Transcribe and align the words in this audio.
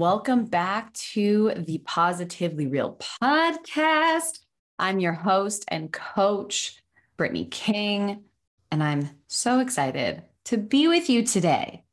Welcome 0.00 0.46
back 0.46 0.94
to 1.12 1.52
the 1.58 1.76
Positively 1.84 2.66
Real 2.66 2.98
podcast. 3.22 4.38
I'm 4.78 4.98
your 4.98 5.12
host 5.12 5.66
and 5.68 5.92
coach, 5.92 6.82
Brittany 7.18 7.44
King, 7.44 8.24
and 8.72 8.82
I'm 8.82 9.10
so 9.26 9.60
excited 9.60 10.22
to 10.46 10.56
be 10.56 10.88
with 10.88 11.10
you 11.10 11.22
today. 11.22 11.84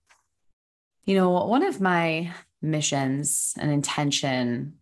You 1.04 1.16
know, 1.16 1.32
one 1.32 1.64
of 1.64 1.82
my 1.82 2.32
missions 2.62 3.54
and 3.60 3.70
intention 3.72 4.76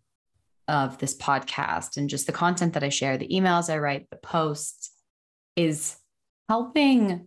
of 0.68 0.98
this 0.98 1.16
podcast 1.16 1.96
and 1.96 2.08
just 2.08 2.26
the 2.26 2.32
content 2.32 2.74
that 2.74 2.84
I 2.84 2.90
share, 2.90 3.18
the 3.18 3.26
emails 3.26 3.68
I 3.68 3.78
write, 3.78 4.08
the 4.08 4.18
posts 4.18 4.92
is 5.56 5.96
helping 6.48 7.26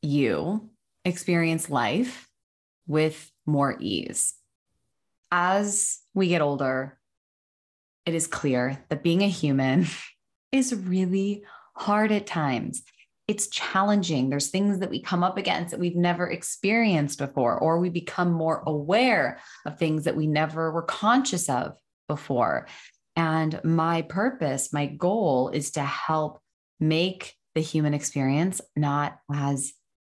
you 0.00 0.70
experience 1.04 1.68
life 1.68 2.28
with 2.86 3.30
more 3.46 3.76
ease. 3.80 4.34
As 5.30 6.00
we 6.14 6.28
get 6.28 6.42
older, 6.42 6.98
it 8.04 8.14
is 8.14 8.26
clear 8.26 8.84
that 8.88 9.02
being 9.02 9.22
a 9.22 9.28
human 9.28 9.86
is 10.52 10.74
really 10.74 11.44
hard 11.74 12.12
at 12.12 12.26
times. 12.26 12.82
It's 13.28 13.46
challenging. 13.46 14.28
There's 14.28 14.50
things 14.50 14.80
that 14.80 14.90
we 14.90 15.00
come 15.00 15.22
up 15.22 15.38
against 15.38 15.70
that 15.70 15.80
we've 15.80 15.96
never 15.96 16.28
experienced 16.28 17.18
before, 17.18 17.56
or 17.58 17.78
we 17.78 17.88
become 17.88 18.32
more 18.32 18.62
aware 18.66 19.38
of 19.64 19.78
things 19.78 20.04
that 20.04 20.16
we 20.16 20.26
never 20.26 20.70
were 20.72 20.82
conscious 20.82 21.48
of 21.48 21.76
before. 22.08 22.66
And 23.14 23.60
my 23.64 24.02
purpose, 24.02 24.72
my 24.72 24.86
goal 24.86 25.50
is 25.50 25.70
to 25.72 25.82
help 25.82 26.40
make 26.80 27.34
the 27.54 27.60
human 27.60 27.94
experience 27.94 28.60
not 28.76 29.18
as 29.32 29.72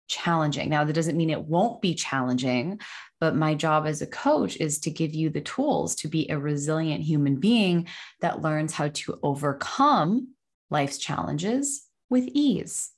challenging. 0.09 0.69
Now, 0.69 0.83
that 0.83 0.93
doesn't 0.93 1.15
mean 1.15 1.29
it 1.29 1.45
won't 1.45 1.81
be 1.81 1.95
challenging, 1.95 2.79
but 3.21 3.35
my 3.35 3.55
job 3.55 3.85
as 3.87 4.01
a 4.01 4.07
coach 4.07 4.57
is 4.57 4.79
to 4.79 4.91
give 4.91 5.13
you 5.13 5.29
the 5.29 5.41
tools 5.41 5.95
to 5.97 6.09
be 6.09 6.29
a 6.29 6.37
resilient 6.37 7.03
human 7.03 7.37
being 7.37 7.87
that 8.19 8.41
learns 8.41 8.73
how 8.73 8.89
to 8.89 9.19
overcome 9.23 10.29
life's 10.69 10.97
challenges 10.97 11.87
with 12.09 12.27
ease. 12.33 12.91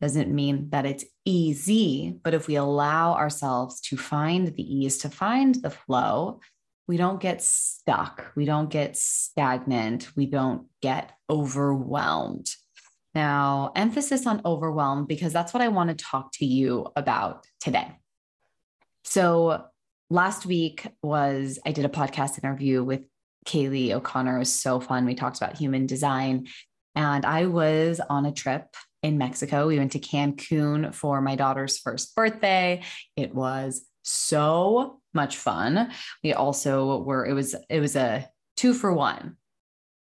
Doesn't 0.00 0.34
mean 0.34 0.68
that 0.70 0.84
it's 0.84 1.04
easy, 1.24 2.18
but 2.22 2.34
if 2.34 2.46
we 2.46 2.56
allow 2.56 3.14
ourselves 3.14 3.80
to 3.82 3.96
find 3.96 4.48
the 4.48 4.76
ease, 4.76 4.98
to 4.98 5.08
find 5.08 5.54
the 5.54 5.70
flow, 5.70 6.40
we 6.86 6.96
don't 6.98 7.20
get 7.20 7.42
stuck. 7.42 8.32
We 8.36 8.44
don't 8.44 8.68
get 8.68 8.96
stagnant. 8.96 10.14
We 10.16 10.26
don't 10.26 10.66
get 10.82 11.12
overwhelmed. 11.30 12.54
Now, 13.14 13.72
emphasis 13.76 14.26
on 14.26 14.42
overwhelm, 14.44 15.06
because 15.06 15.32
that's 15.32 15.54
what 15.54 15.62
I 15.62 15.68
want 15.68 15.90
to 15.90 16.04
talk 16.04 16.32
to 16.34 16.44
you 16.44 16.88
about 16.96 17.46
today. 17.60 17.96
So, 19.04 19.64
last 20.10 20.46
week 20.46 20.86
was 21.02 21.58
I 21.64 21.72
did 21.72 21.84
a 21.84 21.90
podcast 21.90 22.42
interview 22.42 22.82
with 22.82 23.02
Kaylee 23.46 23.92
O'Connor. 23.92 24.36
It 24.36 24.40
was 24.40 24.52
so 24.52 24.80
fun. 24.80 25.06
We 25.06 25.14
talked 25.14 25.36
about 25.36 25.56
human 25.56 25.86
design, 25.86 26.48
and 26.94 27.24
I 27.24 27.46
was 27.46 28.00
on 28.00 28.26
a 28.26 28.32
trip 28.32 28.74
in 29.02 29.18
Mexico. 29.18 29.68
We 29.68 29.78
went 29.78 29.92
to 29.92 30.00
Cancun 30.00 30.94
for 30.94 31.20
my 31.20 31.36
daughter's 31.36 31.78
first 31.78 32.16
birthday. 32.16 32.82
It 33.16 33.34
was 33.34 33.84
so 34.02 35.00
much 35.12 35.36
fun. 35.36 35.92
We 36.22 36.32
also 36.32 37.02
were, 37.02 37.26
it 37.26 37.34
was, 37.34 37.54
it 37.68 37.80
was 37.80 37.96
a 37.96 38.28
two 38.56 38.74
for 38.74 38.92
one. 38.92 39.36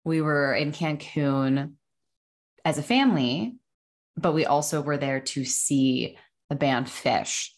We 0.03 0.21
were 0.21 0.53
in 0.53 0.71
Cancun 0.71 1.73
as 2.65 2.77
a 2.77 2.83
family, 2.83 3.55
but 4.17 4.33
we 4.33 4.45
also 4.45 4.81
were 4.81 4.97
there 4.97 5.19
to 5.19 5.45
see 5.45 6.17
the 6.49 6.55
band 6.55 6.87
Phish. 6.87 7.49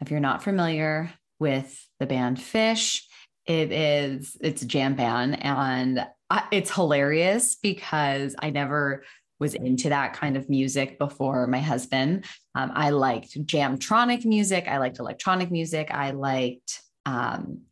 If 0.00 0.10
you're 0.10 0.20
not 0.20 0.42
familiar 0.42 1.12
with 1.38 1.86
the 1.98 2.06
band 2.06 2.38
Phish, 2.38 3.02
it 3.46 3.72
is 3.72 4.36
it's 4.40 4.62
a 4.62 4.66
jam 4.66 4.94
band 4.94 5.42
and 5.42 6.06
I, 6.28 6.44
it's 6.50 6.74
hilarious 6.74 7.56
because 7.56 8.34
I 8.38 8.50
never 8.50 9.04
was 9.38 9.54
into 9.54 9.90
that 9.90 10.14
kind 10.14 10.36
of 10.36 10.48
music 10.48 10.98
before 10.98 11.46
my 11.46 11.60
husband. 11.60 12.24
Um, 12.54 12.72
I 12.74 12.90
liked 12.90 13.38
jamtronic 13.46 14.24
music. 14.24 14.66
I 14.66 14.78
liked 14.78 14.98
electronic 14.98 15.50
music. 15.50 15.90
I 15.90 16.10
liked 16.10 16.80
um, 17.04 17.62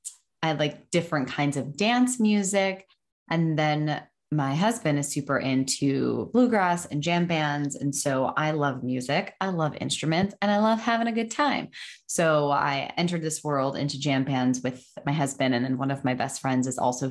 I 0.43 0.53
liked 0.53 0.91
different 0.91 1.29
kinds 1.29 1.57
of 1.57 1.77
dance 1.77 2.21
music. 2.21 2.87
And 3.31 3.59
then 3.59 4.03
my 4.34 4.55
husband 4.55 4.99
is 4.99 5.09
super 5.09 5.39
into 5.39 6.31
bluegrass 6.33 6.87
and 6.87 7.03
jam 7.03 7.27
bands. 7.27 7.77
And 7.77 7.95
so 7.95 8.33
I 8.37 8.50
love 8.50 8.83
music, 8.83 9.34
I 9.41 9.49
love 9.49 9.77
instruments, 9.81 10.34
and 10.43 10.50
I 10.50 10.59
love 10.59 10.81
having 10.81 11.06
a 11.06 11.12
good 11.12 11.31
time. 11.31 11.69
So 12.06 12.50
I 12.50 12.93
entered 12.97 13.22
this 13.22 13.45
world 13.45 13.77
into 13.77 13.99
jam 13.99 14.25
bands 14.25 14.61
with 14.62 14.84
my 15.06 15.12
husband. 15.12 15.55
And 15.55 15.65
then 15.65 15.78
one 15.78 15.91
of 15.91 16.05
my 16.05 16.15
best 16.15 16.41
friends 16.41 16.67
is 16.67 16.78
also 16.78 17.11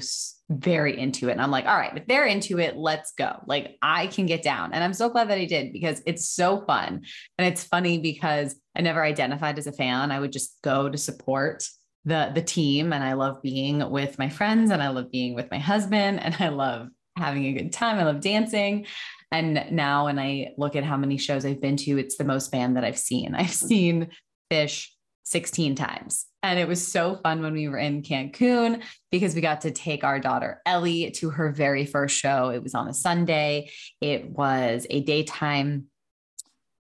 very 0.50 1.00
into 1.00 1.30
it. 1.30 1.34
And 1.34 1.42
I'm 1.42 1.52
like, 1.52 1.66
all 1.66 1.78
right, 1.78 1.96
if 1.96 2.06
they're 2.08 2.26
into 2.26 2.60
it, 2.60 2.76
let's 2.76 3.14
go. 3.18 3.38
Like 3.48 3.78
I 3.82 4.08
can 4.08 4.26
get 4.26 4.44
down. 4.44 4.74
And 4.74 4.84
I'm 4.84 4.94
so 4.94 5.10
glad 5.10 5.30
that 5.30 5.38
I 5.38 5.46
did 5.46 5.72
because 5.72 6.02
it's 6.06 6.28
so 6.28 6.64
fun. 6.66 7.04
And 7.38 7.48
it's 7.48 7.64
funny 7.64 8.00
because 8.00 8.56
I 8.76 8.82
never 8.82 9.04
identified 9.04 9.58
as 9.58 9.68
a 9.68 9.72
fan. 9.72 10.12
I 10.12 10.20
would 10.20 10.32
just 10.32 10.58
go 10.62 10.90
to 10.90 10.98
support 10.98 11.64
the 12.06 12.32
the 12.36 12.42
team 12.42 12.92
and 12.92 13.02
I 13.02 13.14
love 13.14 13.42
being 13.42 13.90
with 13.90 14.20
my 14.20 14.28
friends 14.28 14.72
and 14.72 14.84
I 14.84 14.90
love 14.90 15.10
being 15.10 15.36
with 15.36 15.50
my 15.50 15.60
husband 15.60 16.20
and 16.20 16.36
I 16.38 16.50
love 16.50 16.90
having 17.16 17.46
a 17.46 17.54
good 17.54 17.72
time. 17.72 17.98
I 17.98 18.04
love 18.04 18.22
dancing. 18.22 18.86
And 19.32 19.66
now 19.72 20.06
when 20.06 20.20
I 20.20 20.54
look 20.58 20.76
at 20.76 20.84
how 20.84 20.98
many 20.98 21.18
shows 21.18 21.46
I've 21.46 21.62
been 21.62 21.78
to, 21.78 21.98
it's 21.98 22.18
the 22.18 22.24
most 22.24 22.52
band 22.52 22.78
that 22.78 22.84
I've 22.84 23.00
seen. 23.00 23.36
I've 23.36 23.54
seen 23.54 24.10
Phish 24.52 24.90
16 25.26 25.76
times. 25.76 26.26
And 26.44 26.60
it 26.60 26.68
was 26.68 26.86
so 26.86 27.16
fun 27.16 27.42
when 27.42 27.54
we 27.54 27.70
were 27.70 27.78
in 27.78 28.02
Cancun 28.02 28.84
because 29.12 29.34
we 29.34 29.42
got 29.42 29.62
to 29.62 29.72
take 29.72 30.04
our 30.04 30.20
daughter 30.20 30.62
Ellie 30.66 31.12
to 31.12 31.30
her 31.30 31.52
very 31.52 31.86
first 31.86 32.18
show. 32.18 32.50
It 32.50 32.62
was 32.62 32.76
on 32.76 32.90
a 32.90 32.94
Sunday. 32.94 33.72
It 34.02 34.30
was 34.30 34.86
a 34.90 35.02
daytime 35.02 35.86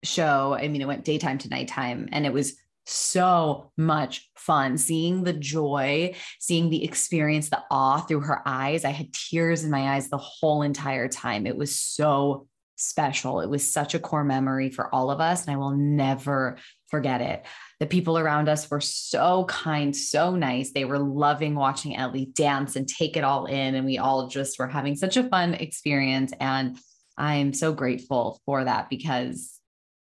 show. 0.03 0.57
I 0.59 0.67
mean, 0.67 0.81
it 0.81 0.87
went 0.87 1.05
daytime 1.05 1.37
to 1.39 1.49
nighttime 1.49 2.09
and 2.11 2.25
it 2.25 2.33
was 2.33 2.55
so 2.85 3.71
much 3.77 4.29
fun 4.35 4.77
seeing 4.77 5.23
the 5.23 5.33
joy, 5.33 6.15
seeing 6.39 6.69
the 6.69 6.83
experience, 6.83 7.49
the 7.49 7.63
awe 7.69 7.99
through 7.99 8.21
her 8.21 8.41
eyes. 8.45 8.85
I 8.85 8.89
had 8.89 9.13
tears 9.13 9.63
in 9.63 9.71
my 9.71 9.95
eyes 9.95 10.09
the 10.09 10.17
whole 10.17 10.61
entire 10.61 11.07
time. 11.07 11.45
It 11.45 11.57
was 11.57 11.75
so 11.75 12.47
special. 12.75 13.41
It 13.41 13.49
was 13.49 13.71
such 13.71 13.93
a 13.93 13.99
core 13.99 14.23
memory 14.23 14.69
for 14.69 14.93
all 14.93 15.11
of 15.11 15.21
us, 15.21 15.45
and 15.45 15.53
I 15.53 15.57
will 15.57 15.75
never 15.75 16.57
forget 16.89 17.21
it. 17.21 17.45
The 17.79 17.85
people 17.87 18.17
around 18.17 18.49
us 18.49 18.69
were 18.69 18.81
so 18.81 19.45
kind, 19.45 19.95
so 19.95 20.35
nice. 20.35 20.71
They 20.71 20.85
were 20.85 20.99
loving 20.99 21.55
watching 21.55 21.95
Ellie 21.95 22.29
dance 22.33 22.75
and 22.75 22.87
take 22.87 23.15
it 23.15 23.23
all 23.23 23.45
in. 23.45 23.75
And 23.75 23.85
we 23.85 23.97
all 23.97 24.27
just 24.27 24.59
were 24.59 24.67
having 24.67 24.95
such 24.95 25.17
a 25.17 25.23
fun 25.23 25.53
experience. 25.53 26.33
And 26.39 26.77
I'm 27.17 27.53
so 27.53 27.73
grateful 27.73 28.41
for 28.45 28.63
that 28.63 28.89
because 28.89 29.59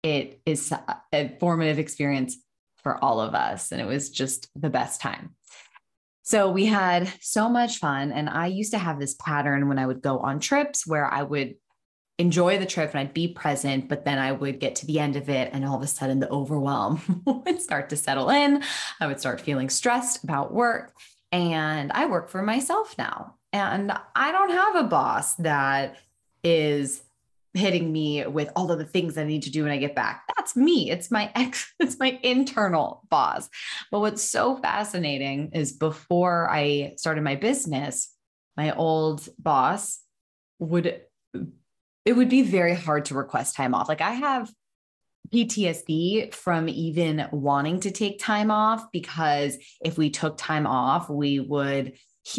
it 0.04 0.42
is 0.46 0.74
a 1.14 1.30
formative 1.40 1.78
experience 1.78 2.38
for 2.84 3.04
all 3.04 3.20
of 3.20 3.34
us. 3.36 3.72
And 3.72 3.82
it 3.82 3.86
was 3.86 4.10
just 4.10 4.50
the 4.56 4.70
best 4.70 5.02
time. 5.02 5.36
So 6.24 6.52
we 6.52 6.66
had 6.66 7.12
so 7.20 7.50
much 7.50 7.78
fun. 7.78 8.12
And 8.12 8.30
I 8.30 8.48
used 8.48 8.72
to 8.72 8.78
have 8.78 9.00
this 9.00 9.16
pattern 9.16 9.68
when 9.68 9.80
I 9.80 9.86
would 9.86 10.02
go 10.02 10.20
on 10.20 10.40
trips 10.40 10.86
where 10.86 11.06
I 11.06 11.24
would 11.24 11.56
enjoy 12.20 12.60
the 12.60 12.66
trip 12.66 12.92
and 12.92 13.00
I'd 13.00 13.14
be 13.14 13.28
present, 13.28 13.90
but 13.90 14.06
then 14.06 14.20
I 14.20 14.32
would 14.32 14.60
get 14.60 14.76
to 14.78 14.86
the 14.86 15.00
end 15.00 15.16
of 15.16 15.30
it 15.30 15.50
and 15.52 15.66
all 15.66 15.76
of 15.76 15.82
a 15.82 15.88
sudden 15.88 16.20
the 16.20 16.30
overwhelm 16.30 17.24
would 17.26 17.60
start 17.62 17.90
to 17.90 17.98
settle 17.98 18.30
in. 18.30 18.64
I 19.00 19.08
would 19.08 19.20
start 19.20 19.42
feeling 19.42 19.70
stressed 19.70 20.24
about 20.24 20.54
work. 20.54 20.94
And 21.32 21.92
I 21.92 22.06
work 22.06 22.30
for 22.30 22.42
myself 22.42 22.96
now. 22.98 23.36
And 23.54 23.92
I 24.16 24.32
don't 24.32 24.52
have 24.52 24.76
a 24.76 24.84
boss 24.84 25.36
that 25.36 25.98
is 26.44 27.02
hitting 27.54 27.92
me 27.92 28.26
with 28.26 28.50
all 28.56 28.72
of 28.72 28.80
the 28.80 28.86
things 28.86 29.18
I 29.18 29.24
need 29.24 29.44
to 29.44 29.52
do 29.52 29.64
when 29.64 29.72
I 29.72 29.78
get 29.78 29.96
back. 29.96 30.24
That's 30.36 30.56
me. 30.56 30.90
It's 30.90 31.12
my 31.12 31.32
ex, 31.36 31.74
it's 31.80 32.00
my 32.00 32.20
internal 32.24 33.04
boss. 33.10 33.50
But 33.92 34.00
what's 34.00 34.24
so 34.24 34.58
fascinating 34.58 35.52
is 35.54 35.74
before 35.74 36.50
I 36.50 36.94
started 36.98 37.24
my 37.24 37.36
business, 37.36 38.14
my 38.58 38.74
old 38.76 39.28
boss 39.40 40.00
would 40.60 41.02
it 42.04 42.14
would 42.14 42.30
be 42.30 42.42
very 42.42 42.74
hard 42.74 43.06
to 43.06 43.14
request 43.14 43.56
time 43.56 43.76
off. 43.76 43.88
Like 43.88 44.02
I 44.02 44.12
have 44.12 44.52
PTSD 45.34 46.34
from 46.34 46.68
even 46.68 47.28
wanting 47.32 47.80
to 47.82 47.92
take 47.92 48.20
time 48.20 48.52
off 48.52 48.92
because 48.92 49.58
if 49.84 49.98
we 49.98 50.10
took 50.10 50.38
time 50.38 50.66
off, 50.66 51.10
we 51.10 51.40
would 51.40 51.94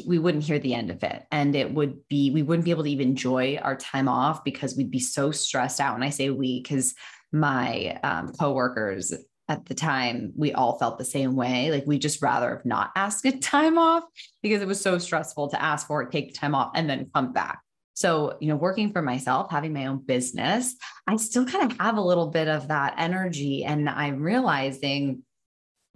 we 0.07 0.19
wouldn't 0.19 0.45
hear 0.45 0.59
the 0.59 0.75
end 0.75 0.91
of 0.91 1.03
it. 1.03 1.25
And 1.31 1.57
it 1.57 1.73
would 1.73 2.07
be 2.09 2.31
we 2.31 2.43
wouldn't 2.43 2.65
be 2.65 2.71
able 2.71 2.85
to 2.85 2.91
even 2.91 3.09
enjoy 3.09 3.57
our 3.57 3.77
time 3.77 4.09
off 4.09 4.45
because 4.45 4.77
we'd 4.77 4.91
be 4.91 5.01
so 5.01 5.31
stressed 5.31 5.81
out. 5.81 5.95
And 5.95 6.05
i 6.05 6.11
say 6.11 6.31
we 6.31 6.63
because 6.63 6.95
my 7.33 7.99
um, 8.03 8.33
coworkers 8.33 9.13
at 9.49 9.67
the 9.67 9.75
time 9.75 10.33
we 10.37 10.53
all 10.53 10.79
felt 10.79 10.99
the 10.99 11.05
same 11.05 11.35
way. 11.35 11.71
Like 11.71 11.85
we 11.87 11.99
just 11.99 12.23
rather 12.23 12.51
have 12.57 12.65
not 12.65 12.93
asked 12.95 13.25
a 13.25 13.33
time 13.39 13.77
off 13.77 14.05
because 14.43 14.63
it 14.63 14.69
was 14.69 14.81
so 14.81 14.99
stressful 14.99 15.49
to 15.49 15.63
ask 15.63 15.87
for 15.87 16.03
it 16.03 16.13
take 16.13 16.35
time 16.35 16.55
off 16.55 16.73
and 16.75 16.89
then 16.89 17.11
come 17.13 17.33
back. 17.33 17.61
So 17.95 18.37
you 18.41 18.49
know 18.49 18.57
working 18.57 18.93
for 18.93 19.03
myself 19.03 19.51
having 19.51 19.73
my 19.73 19.87
own 19.87 19.99
business 19.99 20.75
i 21.07 21.17
still 21.17 21.45
kind 21.45 21.71
of 21.71 21.79
have 21.79 21.99
a 21.99 22.03
little 22.03 22.29
bit 22.29 22.49
of 22.49 22.69
that 22.69 22.95
energy. 22.99 23.65
And 23.65 23.89
i'm 23.89 24.23
realizing 24.23 25.25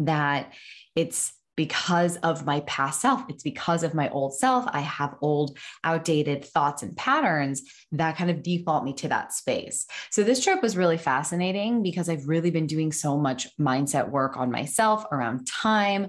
that 0.00 0.52
it's 0.94 1.32
because 1.56 2.16
of 2.18 2.44
my 2.44 2.60
past 2.60 3.00
self. 3.00 3.22
It's 3.28 3.42
because 3.42 3.82
of 3.82 3.94
my 3.94 4.08
old 4.10 4.34
self. 4.34 4.66
I 4.68 4.80
have 4.80 5.16
old, 5.20 5.58
outdated 5.82 6.44
thoughts 6.44 6.82
and 6.82 6.96
patterns 6.96 7.62
that 7.92 8.16
kind 8.16 8.30
of 8.30 8.42
default 8.42 8.84
me 8.84 8.92
to 8.94 9.08
that 9.08 9.32
space. 9.32 9.86
So, 10.10 10.22
this 10.22 10.44
trip 10.44 10.62
was 10.62 10.76
really 10.76 10.98
fascinating 10.98 11.82
because 11.82 12.08
I've 12.08 12.28
really 12.28 12.50
been 12.50 12.66
doing 12.66 12.92
so 12.92 13.16
much 13.16 13.48
mindset 13.58 14.10
work 14.10 14.36
on 14.36 14.50
myself 14.50 15.04
around 15.10 15.46
time 15.46 16.08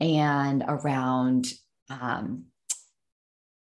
and 0.00 0.64
around 0.66 1.46
um, 1.90 2.44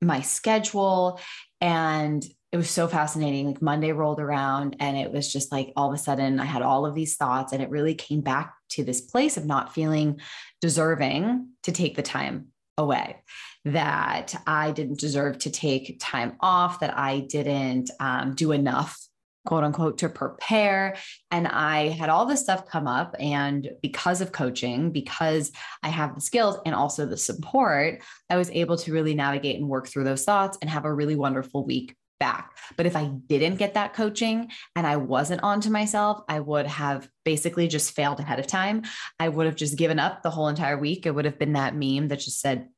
my 0.00 0.20
schedule. 0.20 1.20
And 1.60 2.24
it 2.50 2.56
was 2.58 2.68
so 2.68 2.86
fascinating. 2.86 3.46
Like 3.46 3.62
Monday 3.62 3.92
rolled 3.92 4.20
around 4.20 4.76
and 4.78 4.96
it 4.96 5.10
was 5.10 5.32
just 5.32 5.50
like 5.50 5.72
all 5.74 5.88
of 5.88 5.94
a 5.94 6.02
sudden 6.02 6.38
I 6.38 6.44
had 6.44 6.60
all 6.60 6.84
of 6.84 6.94
these 6.94 7.16
thoughts 7.16 7.52
and 7.52 7.62
it 7.62 7.70
really 7.70 7.94
came 7.94 8.20
back 8.20 8.54
to 8.72 8.84
this 8.84 9.00
place 9.00 9.36
of 9.36 9.46
not 9.46 9.74
feeling 9.74 10.20
deserving 10.60 11.48
to 11.62 11.72
take 11.72 11.96
the 11.96 12.02
time 12.02 12.48
away, 12.78 13.16
that 13.64 14.34
I 14.46 14.72
didn't 14.72 15.00
deserve 15.00 15.38
to 15.38 15.50
take 15.50 15.98
time 16.00 16.36
off, 16.40 16.80
that 16.80 16.96
I 16.96 17.20
didn't 17.20 17.90
um, 18.00 18.34
do 18.34 18.52
enough 18.52 18.98
quote 19.44 19.64
unquote 19.64 19.98
to 19.98 20.08
prepare. 20.08 20.96
And 21.30 21.48
i 21.48 21.88
had 21.88 22.08
all 22.08 22.26
this 22.26 22.40
stuff 22.40 22.68
come 22.68 22.86
up 22.86 23.16
and 23.18 23.70
because 23.82 24.20
of 24.20 24.32
coaching 24.32 24.90
because 24.90 25.50
i 25.82 25.88
have 25.88 26.14
the 26.14 26.20
skills 26.20 26.58
and 26.64 26.74
also 26.74 27.06
the 27.06 27.16
support 27.16 28.02
i 28.30 28.36
was 28.36 28.50
able 28.50 28.76
to 28.76 28.92
really 28.92 29.14
navigate 29.14 29.58
and 29.58 29.68
work 29.68 29.88
through 29.88 30.04
those 30.04 30.24
thoughts 30.24 30.58
and 30.60 30.70
have 30.70 30.84
a 30.84 30.94
really 30.94 31.16
wonderful 31.16 31.64
week 31.64 31.96
back. 32.22 32.56
But 32.76 32.86
if 32.86 32.94
I 32.94 33.06
didn't 33.06 33.56
get 33.56 33.74
that 33.74 33.94
coaching 33.94 34.48
and 34.76 34.86
I 34.86 34.96
wasn't 34.96 35.42
onto 35.42 35.70
myself, 35.70 36.22
I 36.28 36.38
would 36.38 36.68
have 36.68 37.08
basically 37.24 37.66
just 37.66 37.96
failed 37.96 38.20
ahead 38.20 38.38
of 38.38 38.46
time. 38.46 38.82
I 39.18 39.28
would 39.28 39.46
have 39.46 39.56
just 39.56 39.76
given 39.76 39.98
up 39.98 40.22
the 40.22 40.30
whole 40.30 40.46
entire 40.46 40.78
week. 40.78 41.04
It 41.04 41.10
would 41.10 41.24
have 41.24 41.40
been 41.40 41.54
that 41.54 41.74
meme 41.74 42.06
that 42.08 42.20
just 42.20 42.40
said, 42.40 42.68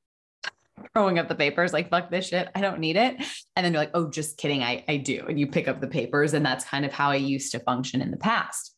throwing 0.95 1.19
up 1.19 1.29
the 1.29 1.35
papers, 1.35 1.75
like, 1.75 1.91
fuck 1.91 2.11
this 2.11 2.29
shit. 2.29 2.49
I 2.55 2.63
don't 2.63 2.81
need 2.81 2.97
it. 2.97 3.17
And 3.55 3.65
then 3.65 3.75
you're 3.75 3.83
like, 3.83 3.91
oh, 3.93 4.09
just 4.09 4.39
kidding. 4.39 4.63
I, 4.63 4.83
I 4.89 4.97
do. 4.97 5.27
And 5.29 5.39
you 5.39 5.47
pick 5.47 5.69
up 5.69 5.83
the 5.83 5.89
papers. 5.89 6.33
And 6.33 6.45
that's 6.45 6.65
kind 6.65 6.87
of 6.87 6.93
how 6.93 7.11
I 7.11 7.17
used 7.17 7.53
to 7.53 7.61
function 7.61 8.01
in 8.01 8.11
the 8.11 8.17
past. 8.17 8.75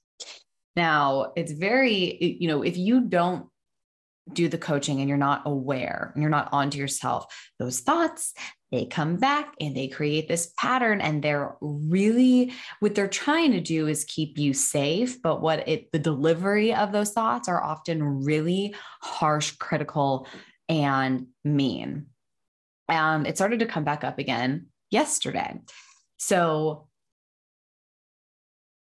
Now, 0.74 1.32
it's 1.36 1.52
very, 1.52 2.36
you 2.40 2.48
know, 2.48 2.62
if 2.62 2.76
you 2.76 3.02
don't 3.02 3.46
do 4.32 4.48
the 4.48 4.58
coaching 4.58 5.00
and 5.00 5.08
you're 5.08 5.18
not 5.18 5.42
aware 5.46 6.10
and 6.14 6.22
you're 6.22 6.30
not 6.30 6.48
onto 6.52 6.78
yourself, 6.78 7.26
those 7.58 7.80
thoughts, 7.80 8.34
they 8.72 8.84
come 8.84 9.16
back 9.16 9.54
and 9.60 9.76
they 9.76 9.88
create 9.88 10.26
this 10.28 10.52
pattern 10.58 11.00
and 11.00 11.22
they're 11.22 11.56
really 11.60 12.52
what 12.80 12.94
they're 12.94 13.06
trying 13.06 13.52
to 13.52 13.60
do 13.60 13.86
is 13.86 14.04
keep 14.04 14.38
you 14.38 14.52
safe 14.52 15.22
but 15.22 15.40
what 15.40 15.68
it 15.68 15.90
the 15.92 16.00
delivery 16.00 16.74
of 16.74 16.90
those 16.90 17.12
thoughts 17.12 17.48
are 17.48 17.62
often 17.62 18.02
really 18.02 18.74
harsh 19.00 19.52
critical 19.52 20.26
and 20.68 21.26
mean. 21.44 22.06
And 22.88 23.26
it 23.26 23.36
started 23.36 23.60
to 23.60 23.66
come 23.66 23.84
back 23.84 24.04
up 24.04 24.18
again 24.18 24.66
yesterday. 24.90 25.60
So 26.18 26.88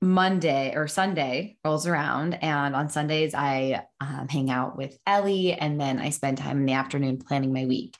Monday 0.00 0.74
or 0.76 0.86
Sunday 0.86 1.56
rolls 1.64 1.86
around, 1.86 2.34
and 2.34 2.76
on 2.76 2.88
Sundays, 2.88 3.34
I 3.34 3.84
um, 4.00 4.28
hang 4.28 4.50
out 4.50 4.76
with 4.76 4.96
Ellie, 5.06 5.54
and 5.54 5.80
then 5.80 5.98
I 5.98 6.10
spend 6.10 6.38
time 6.38 6.58
in 6.58 6.66
the 6.66 6.74
afternoon 6.74 7.18
planning 7.18 7.52
my 7.52 7.66
week. 7.66 7.96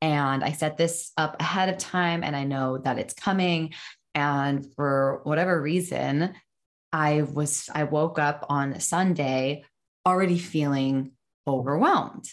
And 0.00 0.42
I 0.42 0.50
set 0.50 0.76
this 0.76 1.12
up 1.16 1.36
ahead 1.40 1.68
of 1.68 1.78
time 1.78 2.24
and 2.24 2.34
I 2.34 2.42
know 2.42 2.78
that 2.78 2.98
it's 2.98 3.14
coming. 3.14 3.72
And 4.16 4.66
for 4.74 5.20
whatever 5.22 5.62
reason, 5.62 6.34
I 6.92 7.22
was, 7.22 7.70
I 7.72 7.84
woke 7.84 8.18
up 8.18 8.44
on 8.48 8.80
Sunday 8.80 9.64
already 10.04 10.38
feeling 10.38 11.12
overwhelmed. 11.46 12.28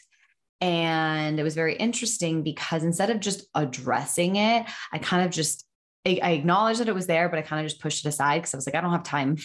And 0.59 1.39
it 1.39 1.43
was 1.43 1.53
very 1.53 1.75
interesting 1.75 2.41
because 2.41 2.83
instead 2.83 3.11
of 3.11 3.19
just 3.19 3.47
addressing 3.53 4.37
it, 4.37 4.65
I 4.91 4.97
kind 4.97 5.23
of 5.23 5.31
just, 5.31 5.63
I, 6.05 6.19
I 6.21 6.31
acknowledged 6.31 6.79
that 6.79 6.89
it 6.89 6.95
was 6.95 7.07
there, 7.07 7.29
but 7.29 7.39
I 7.39 7.41
kind 7.41 7.65
of 7.65 7.69
just 7.69 7.81
pushed 7.81 8.05
it 8.05 8.09
aside 8.09 8.39
because 8.39 8.53
I 8.53 8.57
was 8.57 8.65
like, 8.65 8.75
I 8.75 8.81
don't 8.81 8.91
have 8.91 9.03
time 9.03 9.37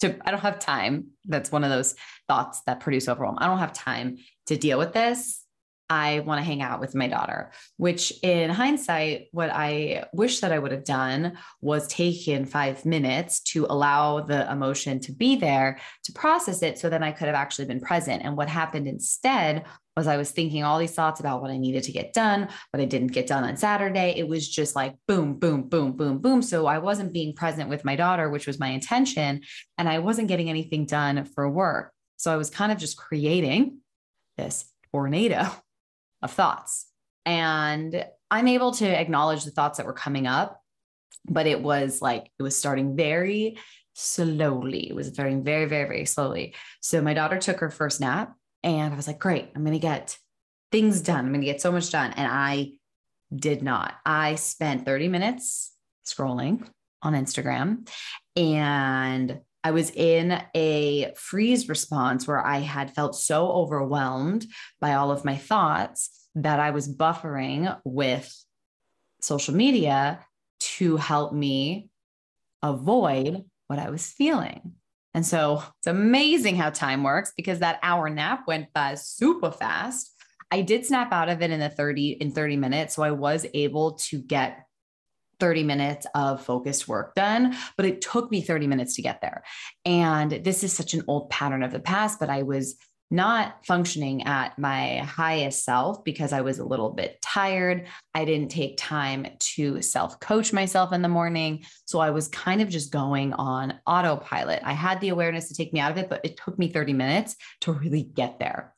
to, 0.00 0.16
I 0.26 0.30
don't 0.30 0.40
have 0.40 0.58
time. 0.58 1.08
That's 1.24 1.50
one 1.50 1.64
of 1.64 1.70
those 1.70 1.94
thoughts 2.28 2.62
that 2.66 2.80
produce 2.80 3.08
overwhelm. 3.08 3.38
I 3.40 3.46
don't 3.46 3.58
have 3.58 3.72
time 3.72 4.18
to 4.46 4.56
deal 4.56 4.78
with 4.78 4.92
this. 4.92 5.44
I 5.90 6.20
want 6.20 6.38
to 6.38 6.44
hang 6.44 6.60
out 6.60 6.80
with 6.80 6.94
my 6.94 7.08
daughter, 7.08 7.50
which 7.78 8.12
in 8.22 8.50
hindsight, 8.50 9.28
what 9.32 9.48
I 9.50 10.04
wish 10.12 10.40
that 10.40 10.52
I 10.52 10.58
would 10.58 10.72
have 10.72 10.84
done 10.84 11.38
was 11.62 11.88
taken 11.88 12.44
five 12.44 12.84
minutes 12.84 13.40
to 13.52 13.66
allow 13.70 14.20
the 14.20 14.50
emotion 14.52 15.00
to 15.00 15.12
be 15.12 15.36
there 15.36 15.78
to 16.04 16.12
process 16.12 16.62
it 16.62 16.78
so 16.78 16.90
then 16.90 17.02
I 17.02 17.12
could 17.12 17.26
have 17.26 17.34
actually 17.34 17.64
been 17.64 17.80
present. 17.80 18.22
And 18.22 18.36
what 18.36 18.50
happened 18.50 18.86
instead 18.86 19.64
was 19.98 20.06
I 20.06 20.16
was 20.16 20.30
thinking 20.30 20.64
all 20.64 20.78
these 20.78 20.94
thoughts 20.94 21.20
about 21.20 21.42
what 21.42 21.50
I 21.50 21.58
needed 21.58 21.82
to 21.84 21.92
get 21.92 22.14
done, 22.14 22.48
but 22.72 22.80
I 22.80 22.84
didn't 22.84 23.08
get 23.08 23.26
done 23.26 23.44
on 23.44 23.56
Saturday. 23.56 24.14
It 24.16 24.28
was 24.28 24.48
just 24.48 24.74
like 24.74 24.94
boom, 25.06 25.34
boom, 25.34 25.68
boom, 25.68 25.92
boom, 25.92 26.18
boom. 26.18 26.40
So 26.40 26.66
I 26.66 26.78
wasn't 26.78 27.12
being 27.12 27.34
present 27.34 27.68
with 27.68 27.84
my 27.84 27.96
daughter, 27.96 28.30
which 28.30 28.46
was 28.46 28.58
my 28.58 28.68
intention, 28.68 29.42
and 29.76 29.88
I 29.88 29.98
wasn't 29.98 30.28
getting 30.28 30.48
anything 30.48 30.86
done 30.86 31.24
for 31.24 31.50
work. 31.50 31.92
So 32.16 32.32
I 32.32 32.36
was 32.36 32.48
kind 32.48 32.72
of 32.72 32.78
just 32.78 32.96
creating 32.96 33.78
this 34.36 34.72
tornado 34.92 35.50
of 36.22 36.30
thoughts. 36.30 36.86
And 37.26 38.06
I'm 38.30 38.48
able 38.48 38.72
to 38.72 38.86
acknowledge 38.86 39.44
the 39.44 39.50
thoughts 39.50 39.78
that 39.78 39.86
were 39.86 39.92
coming 39.92 40.26
up, 40.26 40.60
but 41.28 41.46
it 41.46 41.60
was 41.60 42.00
like, 42.00 42.30
it 42.38 42.42
was 42.42 42.56
starting 42.56 42.96
very 42.96 43.58
slowly. 43.94 44.88
It 44.88 44.94
was 44.94 45.08
starting 45.08 45.42
very, 45.42 45.66
very, 45.66 45.88
very 45.88 46.04
slowly. 46.06 46.54
So 46.80 47.02
my 47.02 47.14
daughter 47.14 47.38
took 47.38 47.58
her 47.60 47.70
first 47.70 48.00
nap 48.00 48.34
and 48.62 48.92
I 48.92 48.96
was 48.96 49.06
like, 49.06 49.18
great, 49.18 49.50
I'm 49.54 49.62
going 49.62 49.72
to 49.72 49.78
get 49.78 50.16
things 50.72 51.00
done. 51.00 51.20
I'm 51.20 51.32
going 51.32 51.40
to 51.40 51.46
get 51.46 51.60
so 51.60 51.72
much 51.72 51.90
done. 51.90 52.12
And 52.12 52.30
I 52.30 52.72
did 53.34 53.62
not. 53.62 53.94
I 54.04 54.36
spent 54.36 54.84
30 54.84 55.08
minutes 55.08 55.72
scrolling 56.06 56.66
on 57.02 57.14
Instagram 57.14 57.88
and 58.36 59.40
I 59.62 59.70
was 59.72 59.90
in 59.90 60.40
a 60.54 61.12
freeze 61.16 61.68
response 61.68 62.26
where 62.26 62.44
I 62.44 62.58
had 62.58 62.94
felt 62.94 63.14
so 63.14 63.48
overwhelmed 63.48 64.46
by 64.80 64.94
all 64.94 65.10
of 65.10 65.24
my 65.24 65.36
thoughts 65.36 66.10
that 66.36 66.60
I 66.60 66.70
was 66.70 66.92
buffering 66.92 67.78
with 67.84 68.32
social 69.20 69.54
media 69.54 70.24
to 70.60 70.96
help 70.96 71.32
me 71.32 71.90
avoid 72.62 73.44
what 73.66 73.78
I 73.78 73.90
was 73.90 74.06
feeling. 74.06 74.72
And 75.14 75.24
so 75.24 75.62
it's 75.78 75.86
amazing 75.86 76.56
how 76.56 76.70
time 76.70 77.02
works 77.02 77.32
because 77.36 77.60
that 77.60 77.80
hour 77.82 78.08
nap 78.08 78.44
went 78.46 78.72
by 78.72 78.94
super 78.94 79.50
fast. 79.50 80.14
I 80.50 80.62
did 80.62 80.86
snap 80.86 81.12
out 81.12 81.28
of 81.28 81.42
it 81.42 81.50
in 81.50 81.60
the 81.60 81.68
30 81.68 82.12
in 82.12 82.30
30 82.30 82.56
minutes. 82.56 82.94
So 82.94 83.02
I 83.02 83.10
was 83.10 83.46
able 83.54 83.92
to 84.08 84.18
get 84.18 84.64
30 85.40 85.62
minutes 85.62 86.06
of 86.14 86.44
focused 86.44 86.88
work 86.88 87.14
done, 87.14 87.56
but 87.76 87.86
it 87.86 88.00
took 88.00 88.30
me 88.30 88.40
30 88.40 88.66
minutes 88.66 88.96
to 88.96 89.02
get 89.02 89.20
there. 89.20 89.44
And 89.84 90.32
this 90.32 90.64
is 90.64 90.72
such 90.72 90.94
an 90.94 91.04
old 91.06 91.30
pattern 91.30 91.62
of 91.62 91.72
the 91.72 91.80
past, 91.80 92.18
but 92.18 92.30
I 92.30 92.42
was 92.42 92.76
not 93.10 93.64
functioning 93.66 94.24
at 94.24 94.58
my 94.58 94.98
highest 94.98 95.64
self 95.64 96.04
because 96.04 96.32
I 96.32 96.42
was 96.42 96.58
a 96.58 96.64
little 96.64 96.90
bit 96.90 97.20
tired. 97.22 97.86
I 98.14 98.24
didn't 98.24 98.50
take 98.50 98.76
time 98.76 99.26
to 99.54 99.80
self 99.80 100.20
coach 100.20 100.52
myself 100.52 100.92
in 100.92 101.02
the 101.02 101.08
morning. 101.08 101.64
So 101.86 102.00
I 102.00 102.10
was 102.10 102.28
kind 102.28 102.60
of 102.60 102.68
just 102.68 102.92
going 102.92 103.32
on 103.32 103.80
autopilot. 103.86 104.60
I 104.64 104.72
had 104.72 105.00
the 105.00 105.08
awareness 105.08 105.48
to 105.48 105.54
take 105.54 105.72
me 105.72 105.80
out 105.80 105.90
of 105.90 105.98
it, 105.98 106.10
but 106.10 106.24
it 106.24 106.36
took 106.36 106.58
me 106.58 106.68
30 106.68 106.92
minutes 106.92 107.36
to 107.62 107.72
really 107.72 108.02
get 108.02 108.38
there. 108.38 108.74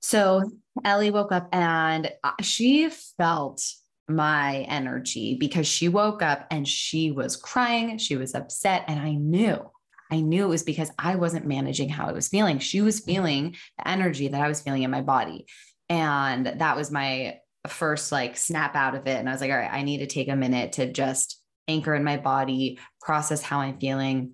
So 0.00 0.50
Ellie 0.84 1.10
woke 1.10 1.32
up 1.32 1.48
and 1.52 2.10
she 2.40 2.88
felt 3.18 3.62
my 4.08 4.66
energy 4.68 5.36
because 5.38 5.66
she 5.66 5.88
woke 5.88 6.22
up 6.22 6.46
and 6.50 6.66
she 6.66 7.10
was 7.10 7.36
crying, 7.36 7.98
she 7.98 8.16
was 8.16 8.34
upset, 8.34 8.84
and 8.88 9.00
I 9.00 9.12
knew. 9.12 9.70
I 10.12 10.20
knew 10.20 10.44
it 10.44 10.48
was 10.48 10.62
because 10.62 10.90
I 10.98 11.16
wasn't 11.16 11.46
managing 11.46 11.88
how 11.88 12.06
I 12.06 12.12
was 12.12 12.28
feeling. 12.28 12.58
She 12.58 12.82
was 12.82 13.00
mm-hmm. 13.00 13.10
feeling 13.10 13.56
the 13.78 13.88
energy 13.88 14.28
that 14.28 14.42
I 14.42 14.48
was 14.48 14.60
feeling 14.60 14.82
in 14.82 14.90
my 14.90 15.00
body. 15.00 15.46
And 15.88 16.46
that 16.46 16.76
was 16.76 16.90
my 16.90 17.38
first 17.66 18.12
like 18.12 18.36
snap 18.36 18.76
out 18.76 18.94
of 18.94 19.06
it. 19.06 19.18
And 19.18 19.26
I 19.28 19.32
was 19.32 19.40
like, 19.40 19.50
all 19.50 19.56
right, 19.56 19.72
I 19.72 19.82
need 19.82 19.98
to 19.98 20.06
take 20.06 20.28
a 20.28 20.36
minute 20.36 20.72
to 20.72 20.92
just 20.92 21.40
anchor 21.66 21.94
in 21.94 22.04
my 22.04 22.18
body, 22.18 22.78
process 23.00 23.40
how 23.40 23.60
I'm 23.60 23.78
feeling. 23.78 24.32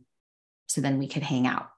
So 0.66 0.80
then 0.80 0.98
we 0.98 1.06
could 1.06 1.22
hang 1.22 1.46
out. 1.46 1.68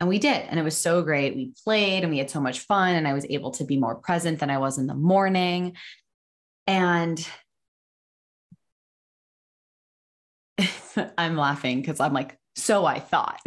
And 0.00 0.08
we 0.08 0.18
did. 0.18 0.42
And 0.48 0.60
it 0.60 0.62
was 0.62 0.76
so 0.76 1.02
great. 1.02 1.34
We 1.34 1.54
played 1.64 2.02
and 2.02 2.12
we 2.12 2.18
had 2.18 2.30
so 2.30 2.40
much 2.40 2.60
fun. 2.60 2.94
And 2.94 3.08
I 3.08 3.14
was 3.14 3.26
able 3.30 3.52
to 3.52 3.64
be 3.64 3.78
more 3.78 3.94
present 3.94 4.38
than 4.40 4.50
I 4.50 4.58
was 4.58 4.76
in 4.76 4.86
the 4.86 4.94
morning. 4.94 5.76
And 6.66 7.26
I'm 11.16 11.36
laughing 11.36 11.80
because 11.80 12.00
I'm 12.00 12.12
like, 12.12 12.36
so 12.60 12.84
I 12.84 13.00
thought. 13.00 13.40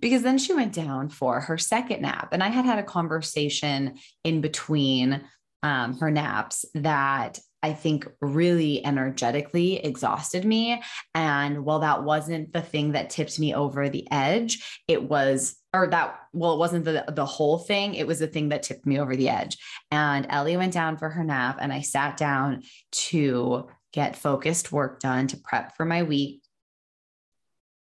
because 0.00 0.22
then 0.22 0.38
she 0.38 0.54
went 0.54 0.74
down 0.74 1.08
for 1.08 1.40
her 1.40 1.58
second 1.58 2.02
nap. 2.02 2.28
And 2.32 2.42
I 2.42 2.48
had 2.48 2.64
had 2.64 2.78
a 2.78 2.84
conversation 2.84 3.98
in 4.24 4.40
between 4.40 5.22
um, 5.62 5.98
her 5.98 6.10
naps 6.10 6.64
that 6.74 7.38
I 7.62 7.74
think 7.74 8.08
really 8.22 8.84
energetically 8.84 9.76
exhausted 9.84 10.46
me. 10.46 10.82
And 11.14 11.64
while 11.64 11.80
that 11.80 12.04
wasn't 12.04 12.54
the 12.54 12.62
thing 12.62 12.92
that 12.92 13.10
tipped 13.10 13.38
me 13.38 13.54
over 13.54 13.88
the 13.88 14.10
edge, 14.10 14.82
it 14.88 15.02
was, 15.02 15.56
or 15.74 15.86
that, 15.88 16.18
well, 16.32 16.54
it 16.54 16.58
wasn't 16.58 16.86
the, 16.86 17.04
the 17.08 17.26
whole 17.26 17.58
thing. 17.58 17.94
It 17.94 18.06
was 18.06 18.18
the 18.18 18.26
thing 18.26 18.48
that 18.48 18.62
tipped 18.62 18.86
me 18.86 18.98
over 18.98 19.14
the 19.14 19.28
edge. 19.28 19.58
And 19.90 20.26
Ellie 20.30 20.56
went 20.56 20.72
down 20.72 20.96
for 20.96 21.10
her 21.10 21.24
nap 21.24 21.58
and 21.60 21.72
I 21.72 21.82
sat 21.82 22.16
down 22.16 22.62
to 22.92 23.68
get 23.92 24.16
focused 24.16 24.72
work 24.72 25.00
done 25.00 25.26
to 25.26 25.36
prep 25.36 25.76
for 25.76 25.84
my 25.84 26.02
week. 26.02 26.42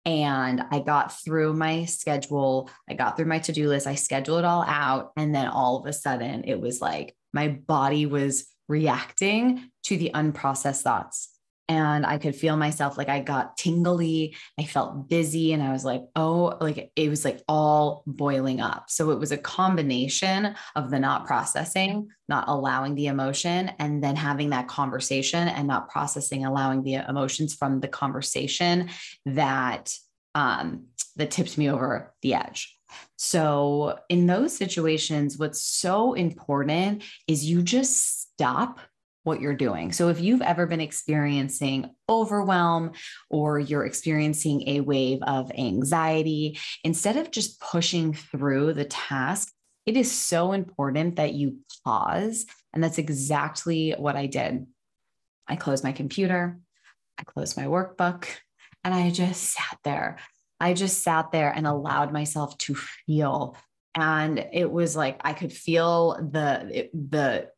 And 0.06 0.62
I 0.70 0.80
got 0.80 1.18
through 1.20 1.54
my 1.54 1.87
schedule. 1.87 2.70
I 2.88 2.94
got 2.94 3.16
through 3.16 3.26
my 3.26 3.38
to 3.40 3.52
do 3.52 3.68
list. 3.68 3.87
I 3.87 3.94
scheduled 3.94 4.40
it 4.40 4.44
all 4.44 4.62
out. 4.62 5.12
And 5.16 5.34
then 5.34 5.46
all 5.46 5.78
of 5.78 5.87
a 5.87 5.92
sudden, 5.92 6.44
it 6.44 6.61
was 6.61 6.80
like 6.80 7.16
my 7.32 7.49
body 7.49 8.06
was 8.06 8.46
reacting 8.68 9.70
to 9.84 9.96
the 9.96 10.11
unprocessed 10.14 10.82
thoughts. 10.82 11.34
And 11.68 12.04
I 12.04 12.18
could 12.18 12.37
feel 12.37 12.56
myself 12.56 12.99
like 12.99 13.09
I 13.09 13.21
got 13.21 13.56
tingly. 13.56 14.37
I 14.59 14.64
felt 14.64 15.09
busy 15.09 15.52
and 15.52 15.62
I 15.62 15.73
was 15.73 15.85
like, 15.85 16.02
oh, 16.14 16.59
like 16.61 16.92
it 16.94 17.09
was 17.09 17.25
like 17.25 17.40
all 17.49 18.02
boiling 18.06 18.61
up. 18.61 18.90
So 18.90 19.11
it 19.11 19.18
was 19.18 19.33
a 19.33 19.38
combination 19.38 20.54
of 20.76 20.90
the 20.90 20.99
not 20.99 21.26
processing, 21.26 22.09
not 22.28 22.44
allowing 22.49 22.94
the 22.94 23.06
emotion, 23.06 23.71
and 23.78 24.02
then 24.02 24.16
having 24.16 24.50
that 24.50 24.68
conversation 24.68 25.49
and 25.49 25.66
not 25.66 25.88
processing, 25.88 26.44
allowing 26.44 26.83
the 26.83 26.97
emotions 27.09 27.54
from 27.54 27.80
the 27.80 27.88
conversation 27.88 28.90
that 29.25 29.97
um, 30.35 30.87
that 31.16 31.30
tipped 31.30 31.56
me 31.56 31.71
over 31.71 32.12
the 32.23 32.35
edge. 32.35 32.76
So, 33.16 33.99
in 34.09 34.26
those 34.26 34.56
situations, 34.56 35.38
what's 35.38 35.62
so 35.62 36.14
important 36.14 37.02
is 37.26 37.44
you 37.44 37.62
just 37.62 38.33
stop 38.33 38.80
what 39.25 39.40
you're 39.40 39.54
doing. 39.54 39.93
So, 39.93 40.09
if 40.09 40.21
you've 40.21 40.43
ever 40.43 40.66
been 40.66 40.81
experiencing 40.81 41.90
overwhelm 42.09 42.93
or 43.28 43.59
you're 43.59 43.85
experiencing 43.85 44.69
a 44.69 44.81
wave 44.81 45.21
of 45.23 45.50
anxiety, 45.57 46.59
instead 46.85 47.16
of 47.16 47.31
just 47.31 47.61
pushing 47.61 48.14
through 48.14 48.75
the 48.75 48.85
task, 48.85 49.52
it 49.87 49.97
is 49.97 50.11
so 50.11 50.52
important 50.52 51.16
that 51.16 51.35
you 51.35 51.59
pause. 51.85 52.47
And 52.73 52.83
that's 52.83 52.99
exactly 52.99 53.93
what 53.93 54.16
I 54.16 54.26
did. 54.26 54.66
I 55.47 55.57
closed 55.57 55.85
my 55.85 55.93
computer, 55.93 56.59
I 57.19 57.25
closed 57.25 57.57
my 57.57 57.64
workbook, 57.64 58.26
and 58.83 58.95
I 58.95 59.11
just 59.11 59.43
sat 59.43 59.78
there. 59.85 60.19
I 60.61 60.73
just 60.75 61.02
sat 61.02 61.33
there 61.33 61.50
and 61.50 61.66
allowed 61.66 62.12
myself 62.12 62.57
to 62.59 62.75
feel. 62.75 63.57
And 63.95 64.47
it 64.52 64.71
was 64.71 64.97
like 64.97 65.21
I 65.25 65.33
could 65.33 65.52
feel 65.52 66.14
the 66.14 66.88
the 66.93 67.50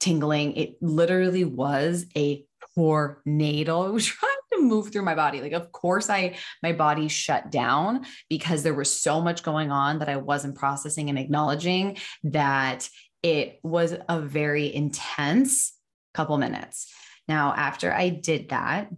tingling. 0.00 0.54
It 0.54 0.76
literally 0.80 1.44
was 1.44 2.06
a 2.16 2.44
tornado. 2.74 3.82
I 3.86 3.90
was 3.90 4.06
trying 4.06 4.32
to 4.54 4.62
move 4.62 4.92
through 4.92 5.02
my 5.02 5.14
body. 5.14 5.40
Like, 5.40 5.52
of 5.52 5.72
course, 5.72 6.10
I 6.10 6.36
my 6.62 6.72
body 6.72 7.08
shut 7.08 7.50
down 7.50 8.06
because 8.28 8.62
there 8.62 8.74
was 8.74 8.92
so 8.92 9.20
much 9.20 9.42
going 9.42 9.70
on 9.70 9.98
that 9.98 10.08
I 10.08 10.16
wasn't 10.16 10.56
processing 10.56 11.08
and 11.08 11.18
acknowledging 11.18 11.96
that 12.24 12.88
it 13.22 13.58
was 13.62 13.94
a 14.08 14.20
very 14.20 14.72
intense 14.72 15.72
couple 16.14 16.38
minutes. 16.38 16.92
Now, 17.26 17.52
after 17.54 17.92
I 17.92 18.08
did 18.08 18.50
that, 18.50 18.90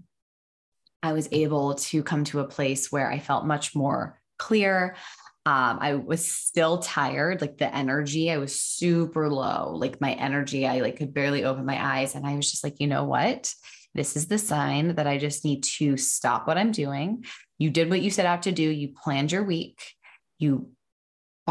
I 1.03 1.13
was 1.13 1.29
able 1.33 1.75
to 1.75 2.03
come 2.03 2.25
to 2.25 2.41
a 2.41 2.49
place 2.49 2.93
where 2.93 3.11
I 3.11 3.19
felt 3.19 3.47
much 3.47 3.75
more 3.75 4.21
clear. 4.39 4.97
Um, 5.47 5.79
I 5.81 5.95
was 5.95 6.31
still 6.31 6.79
tired, 6.79 7.41
like 7.41 7.57
the 7.57 7.75
energy, 7.75 8.31
I 8.31 8.37
was 8.39 8.61
super 8.61 9.31
low. 9.31 9.75
Like 9.75 10.01
my 10.01 10.13
energy, 10.13 10.67
I 10.67 10.81
like 10.81 10.99
could 10.99 11.15
barely 11.15 11.45
open 11.45 11.65
my 11.65 11.83
eyes. 11.83 12.15
And 12.15 12.27
I 12.27 12.37
was 12.37 12.51
just 12.51 12.63
like, 12.63 12.79
you 12.79 12.87
know 12.87 13.05
what? 13.05 13.53
This 13.95 14.17
is 14.17 14.29
the 14.29 14.39
sign 14.39 14.95
that 14.97 15.07
I 15.07 15.19
just 15.19 15.45
need 15.45 15.65
to 15.65 15.97
stop 15.97 16.47
what 16.47 16.59
I'm 16.59 16.73
doing. 16.73 17.25
You 17.59 17.71
did 17.71 17.91
what 17.91 18.03
you 18.03 18.11
set 18.11 18.27
out 18.27 18.43
to 18.43 18.53
do. 18.53 18.63
You 18.63 18.89
planned 18.89 19.33
your 19.33 19.43
week. 19.43 19.81
You 20.39 20.71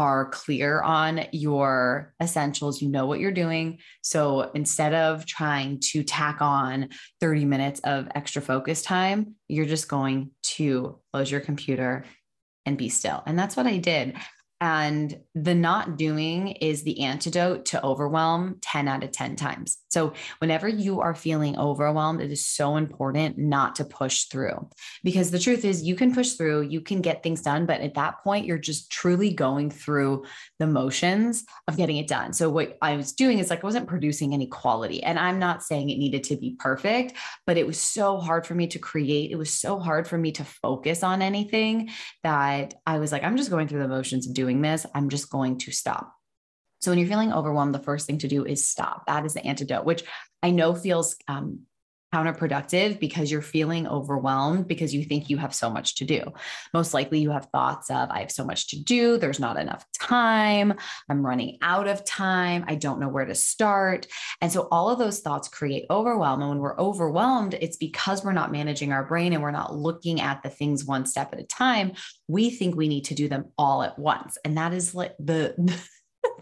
are 0.00 0.30
clear 0.30 0.80
on 0.80 1.26
your 1.30 2.14
essentials, 2.22 2.80
you 2.80 2.88
know 2.88 3.04
what 3.04 3.20
you're 3.20 3.30
doing. 3.32 3.78
So 4.02 4.50
instead 4.54 4.94
of 4.94 5.26
trying 5.26 5.80
to 5.90 6.02
tack 6.02 6.40
on 6.40 6.88
30 7.20 7.44
minutes 7.44 7.80
of 7.80 8.08
extra 8.14 8.40
focus 8.40 8.80
time, 8.80 9.34
you're 9.46 9.66
just 9.66 9.88
going 9.88 10.30
to 10.42 10.98
close 11.12 11.30
your 11.30 11.40
computer 11.40 12.06
and 12.70 12.78
be 12.78 12.88
still. 12.88 13.22
And 13.26 13.38
that's 13.38 13.56
what 13.56 13.66
I 13.66 13.78
did. 13.78 14.16
And 14.60 15.20
the 15.34 15.54
not 15.54 15.96
doing 15.96 16.48
is 16.48 16.82
the 16.82 17.00
antidote 17.00 17.64
to 17.66 17.82
overwhelm 17.82 18.58
10 18.60 18.88
out 18.88 19.02
of 19.02 19.10
10 19.10 19.36
times. 19.36 19.78
So, 19.90 20.12
whenever 20.38 20.68
you 20.68 21.00
are 21.00 21.14
feeling 21.14 21.58
overwhelmed, 21.58 22.20
it 22.20 22.30
is 22.30 22.46
so 22.46 22.76
important 22.76 23.38
not 23.38 23.76
to 23.76 23.84
push 23.84 24.24
through 24.24 24.68
because 25.02 25.30
the 25.30 25.38
truth 25.38 25.64
is, 25.64 25.82
you 25.82 25.94
can 25.94 26.14
push 26.14 26.32
through, 26.32 26.62
you 26.62 26.82
can 26.82 27.00
get 27.00 27.22
things 27.22 27.40
done, 27.40 27.64
but 27.64 27.80
at 27.80 27.94
that 27.94 28.22
point, 28.22 28.44
you're 28.44 28.58
just 28.58 28.90
truly 28.90 29.32
going 29.32 29.70
through 29.70 30.24
the 30.58 30.66
motions 30.66 31.44
of 31.66 31.78
getting 31.78 31.96
it 31.96 32.06
done. 32.06 32.34
So, 32.34 32.50
what 32.50 32.76
I 32.82 32.96
was 32.96 33.12
doing 33.12 33.38
is 33.38 33.48
like 33.48 33.64
I 33.64 33.66
wasn't 33.66 33.88
producing 33.88 34.34
any 34.34 34.46
quality. 34.46 35.02
And 35.02 35.18
I'm 35.18 35.38
not 35.38 35.62
saying 35.62 35.88
it 35.88 35.98
needed 35.98 36.24
to 36.24 36.36
be 36.36 36.56
perfect, 36.58 37.14
but 37.46 37.56
it 37.56 37.66
was 37.66 37.78
so 37.78 38.18
hard 38.18 38.46
for 38.46 38.54
me 38.54 38.66
to 38.68 38.78
create. 38.78 39.30
It 39.30 39.36
was 39.36 39.52
so 39.52 39.78
hard 39.78 40.06
for 40.06 40.18
me 40.18 40.32
to 40.32 40.44
focus 40.44 41.02
on 41.02 41.22
anything 41.22 41.90
that 42.24 42.74
I 42.86 42.98
was 42.98 43.10
like, 43.10 43.24
I'm 43.24 43.36
just 43.36 43.50
going 43.50 43.66
through 43.66 43.80
the 43.80 43.88
motions 43.88 44.28
of 44.28 44.34
doing 44.34 44.49
doing 44.50 44.62
this, 44.62 44.86
I'm 44.94 45.08
just 45.08 45.30
going 45.30 45.58
to 45.58 45.70
stop. 45.70 46.12
So 46.80 46.90
when 46.90 46.98
you're 46.98 47.08
feeling 47.08 47.32
overwhelmed, 47.32 47.74
the 47.74 47.78
first 47.78 48.06
thing 48.06 48.18
to 48.18 48.28
do 48.28 48.44
is 48.44 48.66
stop. 48.66 49.06
That 49.06 49.24
is 49.24 49.34
the 49.34 49.44
antidote, 49.46 49.84
which 49.84 50.02
I 50.42 50.50
know 50.50 50.74
feels 50.74 51.16
um, 51.28 51.66
counterproductive 52.12 52.98
because 52.98 53.30
you're 53.30 53.42
feeling 53.42 53.86
overwhelmed 53.86 54.66
because 54.66 54.94
you 54.94 55.04
think 55.04 55.30
you 55.30 55.36
have 55.36 55.54
so 55.54 55.70
much 55.70 55.96
to 55.96 56.04
do. 56.04 56.32
Most 56.74 56.94
likely, 56.94 57.20
you 57.20 57.30
have 57.30 57.46
thoughts 57.46 57.90
of, 57.90 58.10
I 58.10 58.20
have 58.20 58.32
so 58.32 58.44
much 58.44 58.68
to 58.68 58.82
do. 58.82 59.18
There's 59.18 59.40
not 59.40 59.56
enough 59.56 59.84
time. 59.98 60.74
I'm 61.08 61.24
running 61.24 61.58
out 61.62 61.88
of 61.88 62.04
time. 62.04 62.64
I 62.66 62.74
don't 62.74 63.00
know 63.00 63.08
where 63.08 63.24
to 63.24 63.34
start. 63.34 64.06
And 64.40 64.50
so, 64.50 64.68
all 64.70 64.90
of 64.90 64.98
those 64.98 65.20
thoughts 65.20 65.48
create 65.48 65.86
overwhelm. 65.90 66.40
And 66.40 66.50
when 66.50 66.58
we're 66.58 66.78
overwhelmed, 66.78 67.54
it's 67.54 67.76
because 67.76 68.24
we're 68.24 68.32
not 68.32 68.52
managing 68.52 68.92
our 68.92 69.04
brain 69.04 69.32
and 69.32 69.42
we're 69.42 69.50
not 69.50 69.76
looking 69.76 70.20
at 70.20 70.42
the 70.42 70.50
things 70.50 70.84
one 70.84 71.06
step 71.06 71.32
at 71.32 71.40
a 71.40 71.44
time. 71.44 71.92
We 72.28 72.50
think 72.50 72.76
we 72.76 72.88
need 72.88 73.04
to 73.06 73.14
do 73.14 73.28
them 73.28 73.46
all 73.56 73.82
at 73.82 73.98
once. 73.98 74.36
And 74.44 74.56
that 74.56 74.72
is 74.72 74.94
like 74.94 75.14
the, 75.18 75.54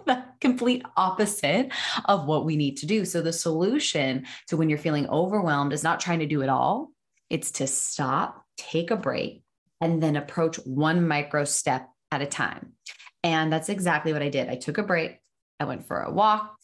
the 0.09 0.25
complete 0.41 0.83
opposite 0.97 1.71
of 2.07 2.27
what 2.27 2.45
we 2.45 2.57
need 2.57 2.79
to 2.79 2.87
do. 2.87 3.05
So, 3.05 3.23
the 3.23 3.33
solution 3.33 4.27
to 4.49 4.57
when 4.57 4.69
you're 4.69 4.79
feeling 4.79 5.09
overwhelmed 5.09 5.73
is 5.73 5.85
not 5.85 6.01
trying 6.01 6.19
to 6.19 6.27
do 6.27 6.43
it 6.43 6.49
all, 6.49 6.91
it's 7.31 7.53
to 7.53 7.69
stop, 7.69 8.45
take 8.57 8.91
a 8.91 8.97
break, 8.97 9.43
and 9.81 10.03
then 10.03 10.17
approach 10.17 10.57
one 10.65 11.07
micro 11.07 11.45
step 11.45 11.89
at 12.11 12.23
a 12.23 12.27
time. 12.27 12.73
And 13.23 13.53
that's 13.53 13.69
exactly 13.69 14.13
what 14.13 14.23
I 14.23 14.29
did. 14.29 14.49
I 14.49 14.57
took 14.57 14.79
a 14.79 14.83
break, 14.83 15.19
I 15.61 15.65
went 15.65 15.87
for 15.87 16.01
a 16.01 16.11
walk. 16.11 16.55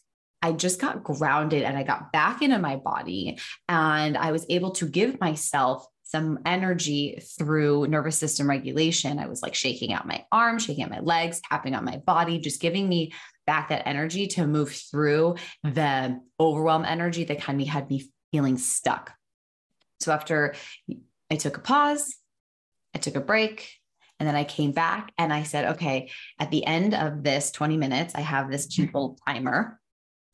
I 0.42 0.52
just 0.52 0.78
got 0.78 1.02
grounded 1.02 1.62
and 1.62 1.76
I 1.76 1.84
got 1.84 2.12
back 2.12 2.42
into 2.42 2.58
my 2.58 2.76
body 2.76 3.38
and 3.66 4.14
I 4.14 4.30
was 4.30 4.44
able 4.50 4.72
to 4.72 4.86
give 4.86 5.18
myself 5.18 5.86
some 6.02 6.38
energy 6.44 7.18
through 7.38 7.86
nervous 7.86 8.18
system 8.18 8.48
regulation. 8.48 9.18
I 9.18 9.26
was 9.26 9.42
like 9.42 9.54
shaking 9.54 9.92
out 9.94 10.06
my 10.06 10.26
arms, 10.30 10.64
shaking 10.64 10.84
out 10.84 10.90
my 10.90 11.00
legs, 11.00 11.40
tapping 11.48 11.74
on 11.74 11.84
my 11.84 11.96
body, 11.96 12.38
just 12.38 12.60
giving 12.60 12.88
me 12.88 13.12
back 13.46 13.68
that 13.68 13.86
energy 13.86 14.26
to 14.28 14.46
move 14.46 14.72
through 14.72 15.36
the 15.62 16.20
overwhelm 16.40 16.84
energy 16.84 17.24
that 17.24 17.40
kind 17.40 17.60
of 17.60 17.68
had 17.68 17.88
me 17.88 18.10
feeling 18.32 18.58
stuck. 18.58 19.12
So 20.00 20.12
after 20.12 20.54
I 21.30 21.36
took 21.36 21.56
a 21.56 21.60
pause, 21.60 22.16
I 22.94 22.98
took 22.98 23.16
a 23.16 23.20
break, 23.20 23.70
and 24.20 24.28
then 24.28 24.36
I 24.36 24.44
came 24.44 24.72
back 24.72 25.12
and 25.18 25.32
I 25.32 25.42
said, 25.42 25.74
okay, 25.74 26.10
at 26.38 26.50
the 26.50 26.64
end 26.64 26.94
of 26.94 27.22
this 27.22 27.50
20 27.50 27.76
minutes, 27.76 28.14
I 28.14 28.20
have 28.20 28.50
this 28.50 28.68
cheap 28.68 28.88
mm-hmm. 28.88 28.96
little 28.96 29.18
timer. 29.26 29.80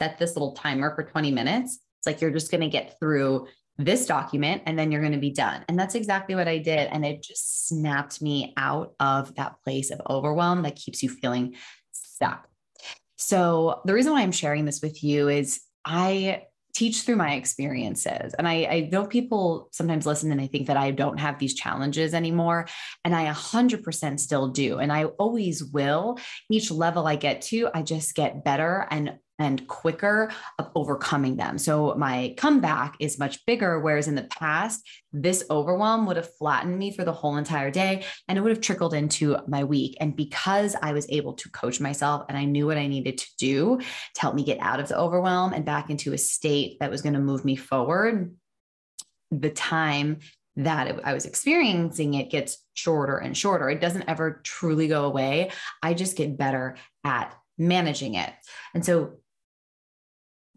Set 0.01 0.19
this 0.19 0.35
little 0.37 0.53
timer 0.53 0.95
for 0.95 1.03
20 1.03 1.31
minutes. 1.31 1.81
It's 1.99 2.07
like 2.07 2.21
you're 2.21 2.31
just 2.31 2.51
going 2.51 2.63
to 2.63 2.69
get 2.69 2.99
through 2.99 3.47
this 3.79 4.07
document 4.07 4.63
and 4.67 4.79
then 4.79 4.93
you're 4.93 5.01
going 5.01 5.13
to 5.13 5.19
be 5.19 5.33
done. 5.33 5.65
And 5.69 5.79
that's 5.79 5.95
exactly 5.95 6.35
what 6.35 6.49
I 6.49 6.59
did. 6.59 6.89
And 6.91 7.05
it 7.05 7.23
just 7.23 7.69
snapped 7.69 8.21
me 8.21 8.53
out 8.57 8.95
of 9.01 9.35
that 9.37 9.57
place 9.65 9.91
of 9.91 10.01
overwhelm 10.09 10.63
that 10.63 10.77
keeps 10.77 11.03
you 11.03 11.09
feeling 11.09 11.55
stuck. 11.93 12.50
So, 13.21 13.83
the 13.85 13.93
reason 13.93 14.13
why 14.13 14.23
I'm 14.23 14.33
sharing 14.33 14.65
this 14.65 14.81
with 14.81 15.05
you 15.05 15.29
is 15.29 15.61
I 15.85 16.45
teach 16.75 17.03
through 17.03 17.17
my 17.17 17.35
experiences. 17.35 18.33
And 18.39 18.49
I, 18.49 18.65
I 18.65 18.89
know 18.91 19.05
people 19.05 19.69
sometimes 19.73 20.07
listen 20.07 20.33
and 20.33 20.41
I 20.41 20.47
think 20.47 20.69
that 20.69 20.77
I 20.77 20.91
don't 20.93 21.19
have 21.19 21.39
these 21.39 21.55
challenges 21.55 22.15
anymore. 22.15 22.67
And 23.05 23.15
I 23.15 23.31
100% 23.31 24.21
still 24.21 24.49
do. 24.49 24.79
And 24.79 24.93
I 24.93 25.05
always 25.05 25.63
will. 25.65 26.19
Each 26.49 26.71
level 26.71 27.07
I 27.07 27.17
get 27.17 27.43
to, 27.43 27.69
I 27.75 27.83
just 27.83 28.15
get 28.15 28.45
better 28.45 28.87
and 28.91 29.19
and 29.41 29.67
quicker 29.67 30.31
of 30.59 30.71
overcoming 30.75 31.37
them. 31.37 31.59
So 31.59 31.95
my 31.97 32.35
comeback 32.37 32.95
is 33.01 33.19
much 33.19 33.45
bigger. 33.47 33.81
Whereas 33.81 34.07
in 34.07 34.15
the 34.15 34.25
past, 34.25 34.87
this 35.13 35.43
overwhelm 35.51 36.07
would 36.07 36.17
have 36.17 36.33
flattened 36.37 36.79
me 36.79 36.93
for 36.93 37.05
the 37.05 37.13
whole 37.13 37.37
entire 37.37 37.71
day 37.71 38.05
and 38.29 38.39
it 38.39 38.43
would 38.43 38.53
have 38.53 38.61
trickled 38.61 38.95
into 38.95 39.39
my 39.49 39.65
week. 39.65 39.97
And 40.01 40.15
because 40.15 40.77
I 40.81 40.93
was 40.93 41.07
able 41.09 41.33
to 41.35 41.51
coach 41.51 41.81
myself 41.81 42.27
and 42.29 42.39
I 42.39 42.45
knew 42.45 42.67
what 42.67 42.79
I 42.79 42.87
needed 42.87 43.19
to 43.19 43.27
do 43.39 43.79
to 43.79 44.21
help 44.21 44.35
me 44.35 44.45
get 44.45 44.59
out 44.61 44.79
of 44.79 44.89
the 44.89 44.99
overwhelm 44.99 45.53
and 45.53 45.65
back 45.65 45.91
into 45.91 46.13
a 46.13 46.19
state 46.19 46.79
that 46.81 46.91
was 46.91 47.03
going 47.03 47.15
to 47.15 47.21
move 47.21 47.45
me 47.45 47.57
forward, 47.57 48.37
the 49.31 49.51
time 49.51 50.19
that 50.57 51.01
I 51.05 51.15
was 51.15 51.25
experiencing 51.25 52.15
it 52.15 52.31
gets 52.31 52.59
shorter 52.75 53.17
and 53.17 53.37
shorter. 53.37 53.71
It 53.71 53.81
doesn't 53.81 54.09
ever 54.09 54.41
truly 54.45 54.89
go 54.89 55.05
away. 55.05 55.53
I 55.83 55.95
just 55.95 56.17
get 56.17 56.37
better 56.37 56.77
at 57.05 57.35
managing 57.57 58.15
it. 58.15 58.33
And 58.75 58.85
so 58.85 59.20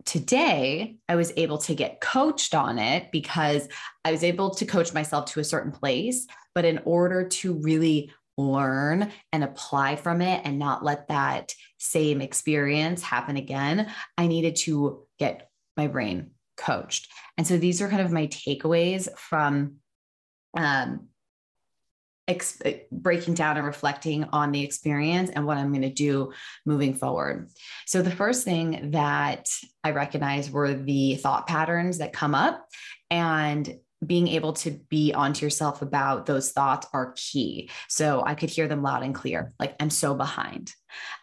today 0.05 0.97
I 1.07 1.15
was 1.15 1.33
able 1.37 1.57
to 1.59 1.75
get 1.75 2.01
coached 2.01 2.55
on 2.55 2.79
it 2.79 3.11
because 3.11 3.67
I 4.05 4.11
was 4.11 4.23
able 4.23 4.51
to 4.55 4.65
coach 4.65 4.93
myself 4.93 5.25
to 5.31 5.39
a 5.39 5.45
certain 5.45 5.71
place. 5.71 6.27
But 6.55 6.65
in 6.65 6.79
order 6.85 7.27
to 7.27 7.53
really 7.53 8.11
learn 8.37 9.11
and 9.31 9.43
apply 9.43 9.95
from 9.95 10.21
it 10.21 10.41
and 10.43 10.59
not 10.59 10.83
let 10.83 11.07
that 11.07 11.53
same 11.77 12.21
experience 12.21 13.01
happen 13.01 13.37
again, 13.37 13.91
I 14.17 14.27
needed 14.27 14.55
to 14.57 15.05
get 15.19 15.49
my 15.77 15.87
brain 15.87 16.31
coached. 16.57 17.11
And 17.37 17.47
so 17.47 17.57
these 17.57 17.81
are 17.81 17.89
kind 17.89 18.01
of 18.01 18.11
my 18.11 18.27
takeaways 18.27 19.07
from 19.17 19.77
um, 20.55 21.07
ex- 22.27 22.61
eh, 22.65 22.79
breaking 22.91 23.33
down 23.33 23.57
and 23.57 23.65
reflecting 23.65 24.25
on 24.31 24.51
the 24.51 24.63
experience 24.63 25.29
and 25.29 25.45
what 25.45 25.57
I'm 25.57 25.69
going 25.69 25.81
to 25.83 25.89
do 25.89 26.33
moving 26.65 26.93
forward. 26.93 27.49
So, 27.85 28.01
the 28.01 28.11
first 28.11 28.43
thing 28.43 28.91
that 28.91 29.47
I 29.83 29.91
recognized 29.91 30.51
were 30.51 30.73
the 30.73 31.15
thought 31.15 31.47
patterns 31.47 31.97
that 31.99 32.13
come 32.13 32.35
up 32.35 32.67
and 33.09 33.77
being 34.05 34.27
able 34.27 34.53
to 34.53 34.71
be 34.89 35.13
onto 35.13 35.45
yourself 35.45 35.81
about 35.81 36.25
those 36.25 36.51
thoughts 36.51 36.87
are 36.93 37.13
key. 37.15 37.69
So 37.87 38.23
I 38.25 38.35
could 38.35 38.49
hear 38.49 38.67
them 38.67 38.83
loud 38.83 39.03
and 39.03 39.15
clear. 39.15 39.53
Like, 39.59 39.75
I'm 39.79 39.89
so 39.89 40.13
behind 40.13 40.73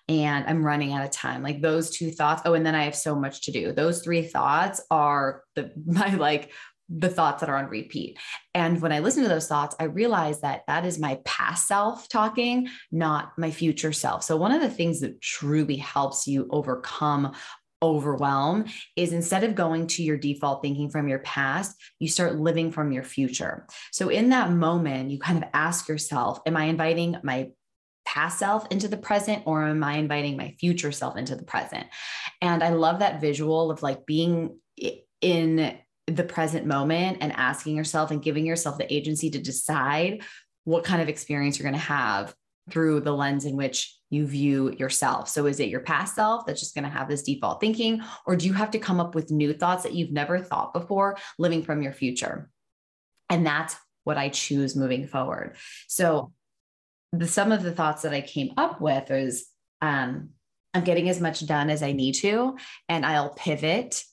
and 0.08 0.44
I'm 0.46 0.64
running 0.64 0.92
out 0.92 1.04
of 1.04 1.10
time. 1.10 1.42
Like 1.42 1.62
those 1.62 1.90
two 1.90 2.10
thoughts. 2.10 2.42
Oh, 2.44 2.54
and 2.54 2.64
then 2.64 2.74
I 2.74 2.84
have 2.84 2.96
so 2.96 3.14
much 3.14 3.42
to 3.42 3.52
do. 3.52 3.72
Those 3.72 4.02
three 4.02 4.22
thoughts 4.22 4.82
are 4.90 5.42
the 5.54 5.72
my 5.86 6.14
like 6.14 6.52
the 6.90 7.08
thoughts 7.08 7.40
that 7.40 7.48
are 7.48 7.56
on 7.56 7.66
repeat. 7.66 8.18
And 8.54 8.80
when 8.82 8.92
I 8.92 8.98
listen 8.98 9.22
to 9.22 9.28
those 9.28 9.46
thoughts, 9.46 9.76
I 9.78 9.84
realize 9.84 10.40
that 10.40 10.62
that 10.66 10.84
is 10.84 10.98
my 10.98 11.20
past 11.24 11.68
self 11.68 12.08
talking, 12.08 12.68
not 12.90 13.32
my 13.38 13.50
future 13.50 13.92
self. 13.92 14.24
So, 14.24 14.36
one 14.36 14.52
of 14.52 14.60
the 14.60 14.70
things 14.70 15.00
that 15.00 15.20
truly 15.20 15.76
helps 15.76 16.26
you 16.26 16.48
overcome 16.50 17.32
overwhelm 17.82 18.66
is 18.96 19.12
instead 19.12 19.42
of 19.42 19.54
going 19.54 19.86
to 19.86 20.02
your 20.02 20.18
default 20.18 20.60
thinking 20.62 20.90
from 20.90 21.08
your 21.08 21.20
past, 21.20 21.74
you 21.98 22.08
start 22.08 22.38
living 22.38 22.70
from 22.70 22.92
your 22.92 23.04
future. 23.04 23.66
So, 23.92 24.08
in 24.08 24.30
that 24.30 24.50
moment, 24.50 25.10
you 25.10 25.18
kind 25.18 25.38
of 25.38 25.48
ask 25.54 25.88
yourself, 25.88 26.40
Am 26.44 26.56
I 26.56 26.64
inviting 26.64 27.16
my 27.22 27.50
past 28.04 28.40
self 28.40 28.66
into 28.70 28.88
the 28.88 28.96
present 28.96 29.42
or 29.46 29.64
am 29.64 29.84
I 29.84 29.94
inviting 29.94 30.36
my 30.36 30.56
future 30.58 30.90
self 30.90 31.16
into 31.16 31.36
the 31.36 31.44
present? 31.44 31.86
And 32.42 32.64
I 32.64 32.70
love 32.70 32.98
that 32.98 33.20
visual 33.20 33.70
of 33.70 33.82
like 33.82 34.06
being 34.06 34.58
in 35.20 35.78
the 36.16 36.24
present 36.24 36.66
moment 36.66 37.18
and 37.20 37.32
asking 37.32 37.76
yourself 37.76 38.10
and 38.10 38.22
giving 38.22 38.46
yourself 38.46 38.78
the 38.78 38.92
agency 38.92 39.30
to 39.30 39.38
decide 39.38 40.22
what 40.64 40.84
kind 40.84 41.00
of 41.00 41.08
experience 41.08 41.58
you're 41.58 41.70
going 41.70 41.80
to 41.80 41.86
have 41.86 42.34
through 42.70 43.00
the 43.00 43.12
lens 43.12 43.44
in 43.44 43.56
which 43.56 43.96
you 44.10 44.26
view 44.26 44.72
yourself. 44.78 45.28
So, 45.28 45.46
is 45.46 45.60
it 45.60 45.68
your 45.68 45.80
past 45.80 46.14
self 46.14 46.46
that's 46.46 46.60
just 46.60 46.74
going 46.74 46.84
to 46.84 46.90
have 46.90 47.08
this 47.08 47.22
default 47.22 47.60
thinking, 47.60 48.02
or 48.26 48.36
do 48.36 48.46
you 48.46 48.52
have 48.52 48.72
to 48.72 48.78
come 48.78 49.00
up 49.00 49.14
with 49.14 49.30
new 49.30 49.52
thoughts 49.52 49.84
that 49.84 49.94
you've 49.94 50.12
never 50.12 50.38
thought 50.38 50.72
before, 50.72 51.16
living 51.38 51.62
from 51.62 51.82
your 51.82 51.92
future? 51.92 52.50
And 53.28 53.46
that's 53.46 53.76
what 54.04 54.18
I 54.18 54.28
choose 54.28 54.74
moving 54.76 55.06
forward. 55.06 55.56
So, 55.88 56.32
the 57.12 57.26
some 57.26 57.52
of 57.52 57.62
the 57.62 57.72
thoughts 57.72 58.02
that 58.02 58.12
I 58.12 58.20
came 58.20 58.52
up 58.56 58.80
with 58.80 59.10
is 59.10 59.46
um, 59.80 60.30
I'm 60.74 60.84
getting 60.84 61.08
as 61.08 61.20
much 61.20 61.46
done 61.46 61.70
as 61.70 61.82
I 61.82 61.92
need 61.92 62.14
to, 62.16 62.56
and 62.88 63.06
I'll 63.06 63.30
pivot 63.30 64.04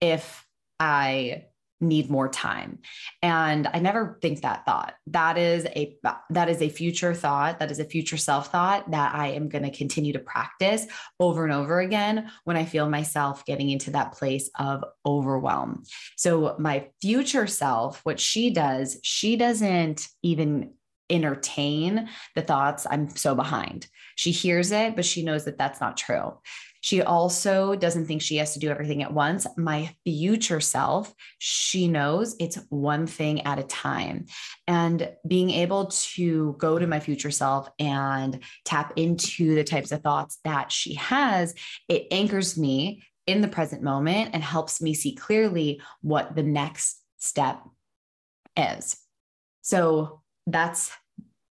if 0.00 0.45
I 0.80 1.46
need 1.80 2.08
more 2.08 2.28
time. 2.28 2.78
And 3.22 3.66
i 3.66 3.78
never 3.78 4.18
think 4.22 4.40
that 4.42 4.64
thought. 4.64 4.94
That 5.08 5.36
is 5.36 5.66
a 5.66 5.96
that 6.30 6.48
is 6.48 6.62
a 6.62 6.68
future 6.68 7.14
thought. 7.14 7.58
That 7.58 7.70
is 7.70 7.78
a 7.78 7.84
future 7.84 8.16
self 8.16 8.50
thought 8.50 8.90
that 8.90 9.14
i 9.14 9.28
am 9.28 9.48
going 9.48 9.64
to 9.64 9.70
continue 9.70 10.12
to 10.14 10.18
practice 10.18 10.86
over 11.20 11.44
and 11.44 11.52
over 11.52 11.80
again 11.80 12.30
when 12.44 12.56
i 12.56 12.64
feel 12.64 12.88
myself 12.88 13.44
getting 13.44 13.68
into 13.70 13.90
that 13.90 14.12
place 14.12 14.48
of 14.58 14.84
overwhelm. 15.04 15.82
So 16.16 16.56
my 16.58 16.88
future 17.02 17.46
self 17.46 18.00
what 18.04 18.20
she 18.20 18.50
does 18.50 18.98
she 19.02 19.36
doesn't 19.36 20.08
even 20.22 20.72
entertain 21.08 22.08
the 22.34 22.42
thoughts 22.42 22.86
i'm 22.90 23.10
so 23.10 23.34
behind. 23.34 23.86
She 24.14 24.30
hears 24.30 24.72
it 24.72 24.96
but 24.96 25.04
she 25.04 25.22
knows 25.22 25.44
that 25.44 25.58
that's 25.58 25.80
not 25.80 25.98
true 25.98 26.38
she 26.86 27.02
also 27.02 27.74
doesn't 27.74 28.06
think 28.06 28.22
she 28.22 28.36
has 28.36 28.52
to 28.52 28.60
do 28.60 28.70
everything 28.70 29.02
at 29.02 29.12
once. 29.12 29.44
My 29.56 29.92
future 30.04 30.60
self, 30.60 31.12
she 31.38 31.88
knows 31.88 32.36
it's 32.38 32.60
one 32.68 33.08
thing 33.08 33.42
at 33.42 33.58
a 33.58 33.64
time. 33.64 34.26
And 34.68 35.10
being 35.26 35.50
able 35.50 35.86
to 35.86 36.54
go 36.60 36.78
to 36.78 36.86
my 36.86 37.00
future 37.00 37.32
self 37.32 37.68
and 37.80 38.38
tap 38.64 38.92
into 38.94 39.56
the 39.56 39.64
types 39.64 39.90
of 39.90 40.02
thoughts 40.02 40.38
that 40.44 40.70
she 40.70 40.94
has, 40.94 41.56
it 41.88 42.06
anchors 42.12 42.56
me 42.56 43.02
in 43.26 43.40
the 43.40 43.48
present 43.48 43.82
moment 43.82 44.30
and 44.32 44.44
helps 44.44 44.80
me 44.80 44.94
see 44.94 45.16
clearly 45.16 45.82
what 46.02 46.36
the 46.36 46.44
next 46.44 47.02
step 47.18 47.64
is. 48.56 48.96
So 49.62 50.22
that's 50.46 50.92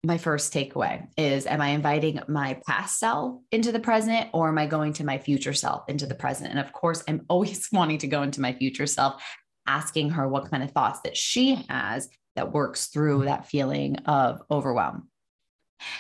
my 0.03 0.17
first 0.17 0.53
takeaway 0.53 1.05
is 1.17 1.45
am 1.45 1.61
i 1.61 1.69
inviting 1.69 2.19
my 2.27 2.59
past 2.65 2.99
self 2.99 3.41
into 3.51 3.71
the 3.71 3.79
present 3.79 4.29
or 4.33 4.47
am 4.47 4.57
i 4.57 4.65
going 4.65 4.93
to 4.93 5.03
my 5.03 5.17
future 5.17 5.53
self 5.53 5.83
into 5.89 6.05
the 6.05 6.15
present? 6.15 6.49
And 6.49 6.59
of 6.59 6.71
course 6.71 7.03
i'm 7.07 7.25
always 7.29 7.67
wanting 7.71 7.97
to 7.99 8.07
go 8.07 8.21
into 8.21 8.41
my 8.41 8.53
future 8.53 8.87
self 8.87 9.21
asking 9.67 10.11
her 10.11 10.27
what 10.27 10.49
kind 10.49 10.63
of 10.63 10.71
thoughts 10.71 11.01
that 11.01 11.17
she 11.17 11.55
has 11.69 12.09
that 12.35 12.53
works 12.53 12.87
through 12.87 13.25
that 13.25 13.47
feeling 13.47 13.97
of 14.05 14.41
overwhelm. 14.49 15.09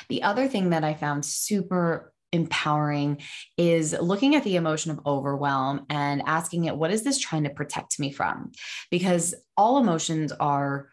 The 0.07 0.23
other 0.23 0.47
thing 0.47 0.69
that 0.69 0.83
i 0.83 0.93
found 0.93 1.25
super 1.25 2.13
empowering 2.31 3.19
is 3.57 3.93
looking 3.99 4.35
at 4.35 4.43
the 4.43 4.55
emotion 4.55 4.91
of 4.91 4.99
overwhelm 5.05 5.85
and 5.89 6.21
asking 6.25 6.65
it 6.65 6.75
what 6.75 6.91
is 6.91 7.03
this 7.03 7.17
trying 7.17 7.43
to 7.43 7.49
protect 7.49 7.99
me 7.99 8.11
from? 8.11 8.51
Because 8.91 9.35
all 9.57 9.77
emotions 9.77 10.31
are 10.31 10.89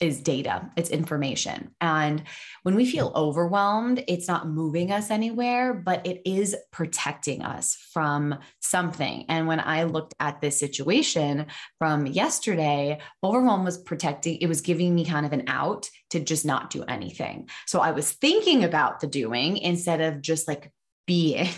is 0.00 0.20
data, 0.20 0.70
it's 0.76 0.90
information. 0.90 1.70
And 1.80 2.22
when 2.62 2.74
we 2.74 2.84
feel 2.84 3.12
overwhelmed, 3.14 4.04
it's 4.08 4.28
not 4.28 4.48
moving 4.48 4.92
us 4.92 5.10
anywhere, 5.10 5.72
but 5.72 6.06
it 6.06 6.22
is 6.24 6.54
protecting 6.70 7.42
us 7.42 7.76
from 7.92 8.38
something. 8.60 9.24
And 9.28 9.46
when 9.46 9.60
I 9.60 9.84
looked 9.84 10.14
at 10.20 10.40
this 10.40 10.58
situation 10.58 11.46
from 11.78 12.06
yesterday, 12.06 12.98
overwhelm 13.24 13.64
was 13.64 13.78
protecting, 13.78 14.36
it 14.38 14.46
was 14.48 14.60
giving 14.60 14.94
me 14.94 15.04
kind 15.04 15.24
of 15.24 15.32
an 15.32 15.44
out 15.46 15.88
to 16.10 16.20
just 16.20 16.44
not 16.44 16.70
do 16.70 16.82
anything. 16.84 17.48
So 17.66 17.80
I 17.80 17.92
was 17.92 18.12
thinking 18.12 18.64
about 18.64 19.00
the 19.00 19.06
doing 19.06 19.56
instead 19.56 20.00
of 20.00 20.20
just 20.20 20.46
like 20.46 20.70
being 21.06 21.48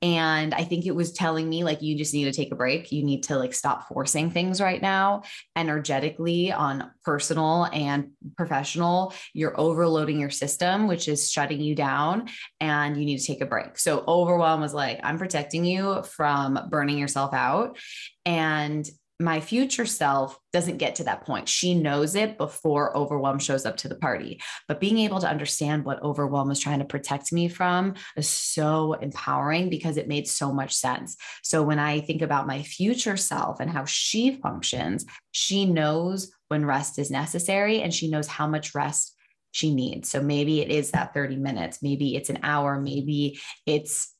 and 0.00 0.54
I 0.54 0.64
think 0.64 0.86
it 0.86 0.94
was 0.94 1.12
telling 1.12 1.48
me, 1.48 1.64
like, 1.64 1.82
you 1.82 1.96
just 1.96 2.14
need 2.14 2.24
to 2.24 2.32
take 2.32 2.52
a 2.52 2.56
break. 2.56 2.92
You 2.92 3.02
need 3.02 3.24
to, 3.24 3.36
like, 3.36 3.52
stop 3.52 3.88
forcing 3.88 4.30
things 4.30 4.60
right 4.60 4.80
now, 4.80 5.22
energetically, 5.56 6.52
on 6.52 6.90
personal 7.04 7.68
and 7.72 8.10
professional. 8.36 9.12
You're 9.34 9.58
overloading 9.58 10.20
your 10.20 10.30
system, 10.30 10.86
which 10.86 11.08
is 11.08 11.30
shutting 11.30 11.60
you 11.60 11.74
down, 11.74 12.28
and 12.60 12.96
you 12.96 13.04
need 13.04 13.18
to 13.18 13.26
take 13.26 13.40
a 13.40 13.46
break. 13.46 13.78
So, 13.78 14.04
overwhelm 14.06 14.60
was 14.60 14.74
like, 14.74 15.00
I'm 15.02 15.18
protecting 15.18 15.64
you 15.64 16.02
from 16.02 16.58
burning 16.70 16.98
yourself 16.98 17.34
out. 17.34 17.78
And 18.24 18.88
my 19.20 19.40
future 19.40 19.86
self 19.86 20.38
doesn't 20.52 20.78
get 20.78 20.96
to 20.96 21.04
that 21.04 21.26
point. 21.26 21.48
She 21.48 21.74
knows 21.74 22.14
it 22.14 22.38
before 22.38 22.96
overwhelm 22.96 23.40
shows 23.40 23.66
up 23.66 23.76
to 23.78 23.88
the 23.88 23.96
party. 23.96 24.40
But 24.68 24.80
being 24.80 24.98
able 24.98 25.18
to 25.20 25.28
understand 25.28 25.84
what 25.84 26.02
overwhelm 26.02 26.48
was 26.48 26.60
trying 26.60 26.78
to 26.78 26.84
protect 26.84 27.32
me 27.32 27.48
from 27.48 27.94
is 28.16 28.28
so 28.28 28.92
empowering 28.94 29.70
because 29.70 29.96
it 29.96 30.06
made 30.06 30.28
so 30.28 30.52
much 30.52 30.72
sense. 30.74 31.16
So 31.42 31.64
when 31.64 31.80
I 31.80 32.00
think 32.00 32.22
about 32.22 32.46
my 32.46 32.62
future 32.62 33.16
self 33.16 33.58
and 33.58 33.68
how 33.68 33.84
she 33.86 34.36
functions, 34.40 35.04
she 35.32 35.66
knows 35.66 36.30
when 36.46 36.64
rest 36.64 36.98
is 36.98 37.10
necessary 37.10 37.82
and 37.82 37.92
she 37.92 38.08
knows 38.08 38.28
how 38.28 38.46
much 38.46 38.74
rest 38.74 39.16
she 39.50 39.74
needs. 39.74 40.08
So 40.08 40.22
maybe 40.22 40.60
it 40.60 40.70
is 40.70 40.92
that 40.92 41.12
30 41.12 41.36
minutes, 41.36 41.82
maybe 41.82 42.14
it's 42.14 42.30
an 42.30 42.38
hour, 42.44 42.80
maybe 42.80 43.40
it's 43.66 44.14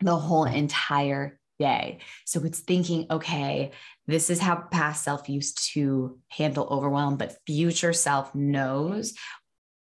the 0.00 0.16
whole 0.16 0.44
entire 0.44 1.40
day. 1.62 1.98
So 2.24 2.42
it's 2.44 2.58
thinking, 2.58 3.06
okay, 3.08 3.70
this 4.06 4.30
is 4.30 4.40
how 4.40 4.56
past 4.56 5.04
self 5.04 5.28
used 5.28 5.72
to 5.74 6.18
handle 6.28 6.66
overwhelm, 6.70 7.16
but 7.16 7.38
future 7.46 7.92
self 7.92 8.34
knows 8.34 9.14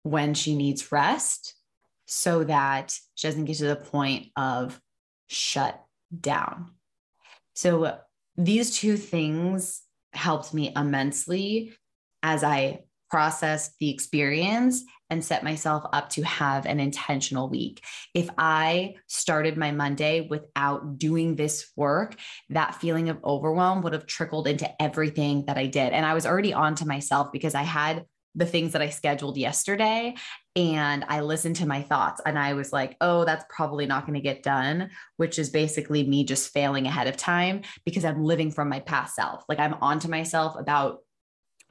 when 0.04 0.34
she 0.36 0.56
needs 0.56 0.92
rest 0.92 1.56
so 2.06 2.44
that 2.44 2.96
she 3.16 3.28
doesn't 3.28 3.46
get 3.46 3.58
to 3.58 3.66
the 3.66 3.76
point 3.76 4.28
of 4.36 4.80
shut 5.28 5.84
down. 6.20 6.72
So 7.56 7.98
these 8.38 8.78
two 8.78 8.98
things 8.98 9.82
helped 10.14 10.54
me 10.54 10.72
immensely 10.76 11.74
as 12.22 12.44
I 12.44 12.82
processed 13.12 13.78
the 13.80 13.90
experience 13.90 14.84
and 15.10 15.24
set 15.24 15.44
myself 15.44 15.84
up 15.92 16.10
to 16.10 16.22
have 16.24 16.66
an 16.66 16.80
intentional 16.80 17.50
week. 17.50 17.84
If 18.14 18.30
I 18.38 18.96
started 19.08 19.58
my 19.58 19.72
Monday 19.72 20.22
without 20.22 20.98
doing 20.98 21.36
this 21.36 21.70
work, 21.76 22.16
that 22.50 22.76
feeling 22.76 23.10
of 23.10 23.24
overwhelm 23.24 23.82
would 23.82 23.92
have 23.92 24.06
trickled 24.06 24.48
into 24.48 24.82
everything 24.82 25.46
that 25.48 25.58
I 25.58 25.68
did. 25.68 25.92
And 25.92 26.06
I 26.06 26.14
was 26.14 26.26
already 26.26 26.54
on 26.54 26.76
to 26.76 26.88
myself 26.88 27.34
because 27.34 27.54
I 27.54 27.64
had 27.64 28.06
the 28.36 28.46
things 28.46 28.72
that 28.72 28.82
I 28.82 28.90
scheduled 28.90 29.36
yesterday 29.36 30.16
and 30.56 31.04
I 31.10 31.20
listened 31.20 31.58
to 31.58 31.68
my 31.68 31.82
thoughts 31.82 32.22
and 32.26 32.40
I 32.40 32.54
was 32.54 32.72
like, 32.72 32.96
oh, 33.02 33.26
that's 33.26 33.44
probably 33.50 33.86
not 33.86 34.06
going 34.06 34.14
to 34.14 34.22
get 34.22 34.44
done, 34.44 34.92
which 35.18 35.38
is 35.38 35.50
basically 35.50 36.08
me 36.08 36.24
just 36.24 36.54
failing 36.54 36.88
ahead 36.88 37.08
of 37.08 37.18
time 37.18 37.64
because 37.84 38.06
I'm 38.06 38.24
living 38.24 38.52
from 38.52 38.70
my 38.70 38.80
past 38.80 39.16
self. 39.16 39.44
Like 39.50 39.60
I'm 39.60 39.76
on 39.82 40.00
to 40.00 40.10
myself 40.10 40.58
about 40.58 41.00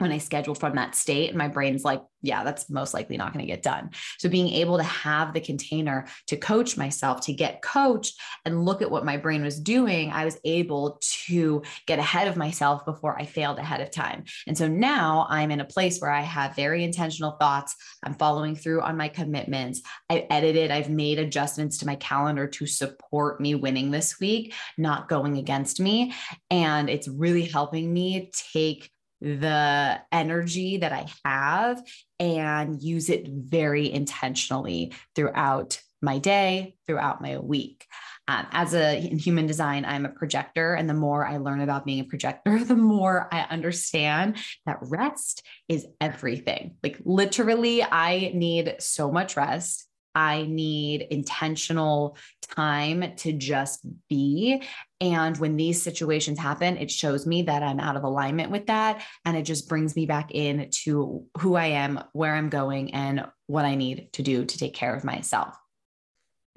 when 0.01 0.11
I 0.11 0.17
schedule 0.17 0.55
from 0.55 0.75
that 0.75 0.95
state, 0.95 1.29
and 1.29 1.37
my 1.37 1.47
brain's 1.47 1.83
like, 1.83 2.01
yeah, 2.21 2.43
that's 2.43 2.69
most 2.69 2.93
likely 2.93 3.17
not 3.17 3.33
going 3.33 3.45
to 3.45 3.51
get 3.51 3.63
done. 3.63 3.91
So, 4.19 4.29
being 4.29 4.49
able 4.49 4.77
to 4.77 4.83
have 4.83 5.33
the 5.33 5.41
container 5.41 6.07
to 6.27 6.37
coach 6.37 6.77
myself, 6.77 7.21
to 7.21 7.33
get 7.33 7.61
coached 7.61 8.19
and 8.45 8.65
look 8.65 8.81
at 8.81 8.91
what 8.91 9.05
my 9.05 9.17
brain 9.17 9.43
was 9.43 9.59
doing, 9.59 10.11
I 10.11 10.25
was 10.25 10.37
able 10.45 10.99
to 11.25 11.63
get 11.87 11.99
ahead 11.99 12.27
of 12.27 12.37
myself 12.37 12.85
before 12.85 13.19
I 13.19 13.25
failed 13.25 13.57
ahead 13.57 13.81
of 13.81 13.91
time. 13.91 14.23
And 14.47 14.57
so 14.57 14.67
now 14.67 15.25
I'm 15.29 15.51
in 15.51 15.61
a 15.61 15.65
place 15.65 15.99
where 15.99 16.11
I 16.11 16.21
have 16.21 16.55
very 16.55 16.83
intentional 16.83 17.37
thoughts. 17.39 17.75
I'm 18.03 18.15
following 18.15 18.55
through 18.55 18.81
on 18.81 18.97
my 18.97 19.07
commitments. 19.07 19.81
I've 20.09 20.25
edited, 20.29 20.71
I've 20.71 20.89
made 20.89 21.19
adjustments 21.19 21.79
to 21.79 21.85
my 21.85 21.95
calendar 21.95 22.47
to 22.47 22.65
support 22.65 23.41
me 23.41 23.55
winning 23.55 23.91
this 23.91 24.19
week, 24.19 24.53
not 24.77 25.09
going 25.09 25.37
against 25.37 25.79
me. 25.79 26.13
And 26.49 26.89
it's 26.89 27.07
really 27.07 27.45
helping 27.45 27.91
me 27.91 28.31
take 28.53 28.91
the 29.21 30.01
energy 30.11 30.77
that 30.77 30.91
I 30.91 31.07
have 31.23 31.81
and 32.19 32.81
use 32.81 33.09
it 33.09 33.27
very 33.27 33.91
intentionally 33.91 34.93
throughout 35.15 35.79
my 36.01 36.17
day, 36.17 36.75
throughout 36.87 37.21
my 37.21 37.37
week. 37.37 37.85
Um, 38.27 38.47
as 38.51 38.73
a 38.73 38.97
in 38.97 39.17
human 39.17 39.45
design, 39.45 39.83
I'm 39.85 40.05
a 40.05 40.09
projector, 40.09 40.73
and 40.73 40.89
the 40.89 40.93
more 40.93 41.25
I 41.25 41.37
learn 41.37 41.61
about 41.61 41.85
being 41.85 41.99
a 41.99 42.05
projector, 42.05 42.59
the 42.63 42.75
more 42.75 43.27
I 43.31 43.41
understand 43.41 44.37
that 44.65 44.77
rest 44.81 45.45
is 45.67 45.85
everything. 45.99 46.75
Like 46.83 46.99
literally, 47.03 47.83
I 47.83 48.31
need 48.33 48.75
so 48.79 49.11
much 49.11 49.37
rest. 49.37 49.87
I 50.13 50.43
need 50.43 51.07
intentional 51.09 52.17
time 52.41 53.15
to 53.17 53.31
just 53.33 53.85
be. 54.09 54.61
And 54.99 55.37
when 55.37 55.55
these 55.57 55.81
situations 55.81 56.37
happen, 56.37 56.77
it 56.77 56.91
shows 56.91 57.25
me 57.25 57.43
that 57.43 57.63
I'm 57.63 57.79
out 57.79 57.95
of 57.95 58.03
alignment 58.03 58.51
with 58.51 58.67
that. 58.67 59.03
And 59.25 59.37
it 59.37 59.43
just 59.43 59.69
brings 59.69 59.95
me 59.95 60.05
back 60.05 60.31
in 60.31 60.69
to 60.83 61.25
who 61.39 61.55
I 61.55 61.67
am, 61.67 62.03
where 62.13 62.35
I'm 62.35 62.49
going, 62.49 62.93
and 62.93 63.25
what 63.47 63.65
I 63.65 63.75
need 63.75 64.13
to 64.13 64.23
do 64.23 64.45
to 64.45 64.57
take 64.57 64.73
care 64.73 64.95
of 64.95 65.03
myself. 65.03 65.55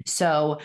So, 0.05 0.59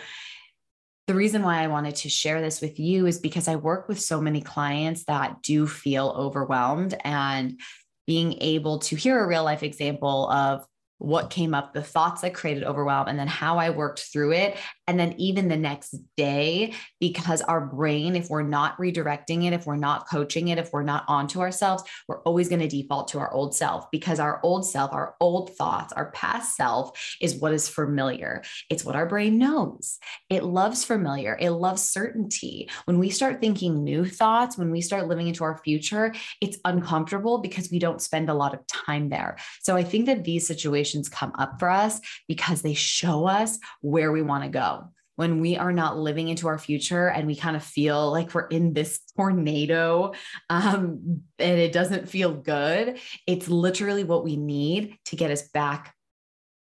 the 1.07 1.15
reason 1.15 1.41
why 1.43 1.61
I 1.61 1.67
wanted 1.67 1.95
to 1.97 2.09
share 2.09 2.41
this 2.41 2.61
with 2.61 2.79
you 2.79 3.05
is 3.05 3.19
because 3.19 3.47
I 3.47 3.55
work 3.57 3.89
with 3.89 3.99
so 3.99 4.21
many 4.21 4.39
clients 4.39 5.03
that 5.05 5.41
do 5.41 5.67
feel 5.67 6.13
overwhelmed 6.15 6.95
and 7.03 7.59
being 8.07 8.33
able 8.39 8.79
to 8.79 8.95
hear 8.95 9.21
a 9.21 9.27
real 9.27 9.43
life 9.43 9.63
example 9.63 10.29
of 10.29 10.65
what 11.01 11.31
came 11.31 11.55
up, 11.55 11.73
the 11.73 11.81
thoughts 11.81 12.21
that 12.21 12.33
created 12.33 12.63
overwhelm, 12.63 13.07
and 13.07 13.17
then 13.17 13.27
how 13.27 13.57
I 13.57 13.71
worked 13.71 13.99
through 14.13 14.33
it. 14.33 14.55
And 14.91 14.99
then 14.99 15.15
even 15.17 15.47
the 15.47 15.55
next 15.55 15.95
day, 16.17 16.73
because 16.99 17.41
our 17.41 17.65
brain, 17.65 18.17
if 18.17 18.29
we're 18.29 18.43
not 18.43 18.77
redirecting 18.77 19.45
it, 19.45 19.53
if 19.53 19.65
we're 19.65 19.77
not 19.77 20.09
coaching 20.09 20.49
it, 20.49 20.57
if 20.57 20.73
we're 20.73 20.83
not 20.83 21.05
onto 21.07 21.39
ourselves, 21.39 21.81
we're 22.09 22.21
always 22.23 22.49
going 22.49 22.59
to 22.59 22.67
default 22.67 23.07
to 23.07 23.19
our 23.19 23.31
old 23.31 23.55
self 23.55 23.89
because 23.89 24.19
our 24.19 24.41
old 24.43 24.65
self, 24.65 24.91
our 24.91 25.15
old 25.21 25.55
thoughts, 25.55 25.93
our 25.93 26.11
past 26.11 26.57
self 26.57 27.15
is 27.21 27.37
what 27.37 27.53
is 27.53 27.69
familiar. 27.69 28.43
It's 28.69 28.83
what 28.83 28.97
our 28.97 29.05
brain 29.05 29.37
knows. 29.37 29.97
It 30.29 30.43
loves 30.43 30.83
familiar, 30.83 31.37
it 31.39 31.51
loves 31.51 31.81
certainty. 31.81 32.69
When 32.83 32.99
we 32.99 33.11
start 33.11 33.39
thinking 33.39 33.85
new 33.85 34.03
thoughts, 34.03 34.57
when 34.57 34.71
we 34.71 34.81
start 34.81 35.07
living 35.07 35.29
into 35.29 35.45
our 35.45 35.57
future, 35.59 36.13
it's 36.41 36.57
uncomfortable 36.65 37.37
because 37.37 37.71
we 37.71 37.79
don't 37.79 38.01
spend 38.01 38.29
a 38.29 38.33
lot 38.33 38.53
of 38.53 38.67
time 38.67 39.07
there. 39.07 39.37
So 39.61 39.77
I 39.77 39.83
think 39.83 40.07
that 40.07 40.25
these 40.25 40.45
situations 40.45 41.07
come 41.07 41.31
up 41.39 41.61
for 41.61 41.69
us 41.69 42.01
because 42.27 42.61
they 42.61 42.73
show 42.73 43.25
us 43.25 43.57
where 43.79 44.11
we 44.11 44.21
want 44.21 44.43
to 44.43 44.49
go. 44.49 44.80
When 45.21 45.39
we 45.39 45.55
are 45.55 45.71
not 45.71 45.99
living 45.99 46.29
into 46.29 46.47
our 46.47 46.57
future 46.57 47.07
and 47.07 47.27
we 47.27 47.35
kind 47.35 47.55
of 47.55 47.63
feel 47.63 48.09
like 48.11 48.33
we're 48.33 48.47
in 48.47 48.73
this 48.73 49.01
tornado 49.15 50.13
um, 50.49 51.21
and 51.37 51.59
it 51.59 51.71
doesn't 51.71 52.09
feel 52.09 52.33
good, 52.33 52.97
it's 53.27 53.47
literally 53.47 54.03
what 54.03 54.23
we 54.23 54.35
need 54.35 54.97
to 55.05 55.15
get 55.15 55.29
us 55.29 55.43
back 55.49 55.93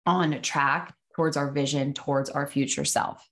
on 0.07 0.41
track 0.41 0.95
towards 1.15 1.37
our 1.37 1.51
vision, 1.51 1.93
towards 1.93 2.31
our 2.31 2.47
future 2.47 2.87
self. 2.87 3.23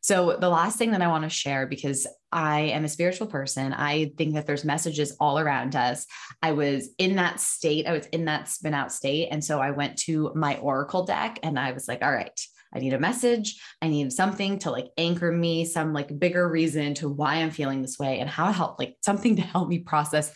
So, 0.00 0.38
the 0.40 0.48
last 0.48 0.78
thing 0.78 0.92
that 0.92 1.02
I 1.02 1.08
want 1.08 1.24
to 1.24 1.28
share, 1.28 1.66
because 1.66 2.06
I 2.32 2.60
am 2.60 2.86
a 2.86 2.88
spiritual 2.88 3.26
person, 3.26 3.74
I 3.74 4.12
think 4.16 4.32
that 4.36 4.46
there's 4.46 4.64
messages 4.64 5.14
all 5.20 5.38
around 5.38 5.76
us. 5.76 6.06
I 6.40 6.52
was 6.52 6.88
in 6.96 7.16
that 7.16 7.40
state, 7.40 7.86
I 7.86 7.92
was 7.92 8.06
in 8.06 8.24
that 8.24 8.48
spin 8.48 8.72
out 8.72 8.90
state. 8.90 9.28
And 9.30 9.44
so 9.44 9.60
I 9.60 9.72
went 9.72 9.98
to 10.04 10.32
my 10.34 10.56
Oracle 10.56 11.04
deck 11.04 11.40
and 11.42 11.58
I 11.58 11.72
was 11.72 11.88
like, 11.88 12.02
all 12.02 12.12
right, 12.12 12.40
I 12.76 12.78
need 12.78 12.92
a 12.92 12.98
message. 12.98 13.58
I 13.80 13.88
need 13.88 14.12
something 14.12 14.58
to 14.60 14.70
like 14.70 14.88
anchor 14.98 15.32
me, 15.32 15.64
some 15.64 15.94
like 15.94 16.18
bigger 16.18 16.46
reason 16.46 16.92
to 16.94 17.08
why 17.08 17.36
I'm 17.36 17.50
feeling 17.50 17.80
this 17.80 17.98
way 17.98 18.20
and 18.20 18.28
how 18.28 18.46
to 18.46 18.52
help, 18.52 18.78
like 18.78 18.96
something 19.02 19.36
to 19.36 19.42
help 19.42 19.68
me 19.68 19.78
process 19.78 20.32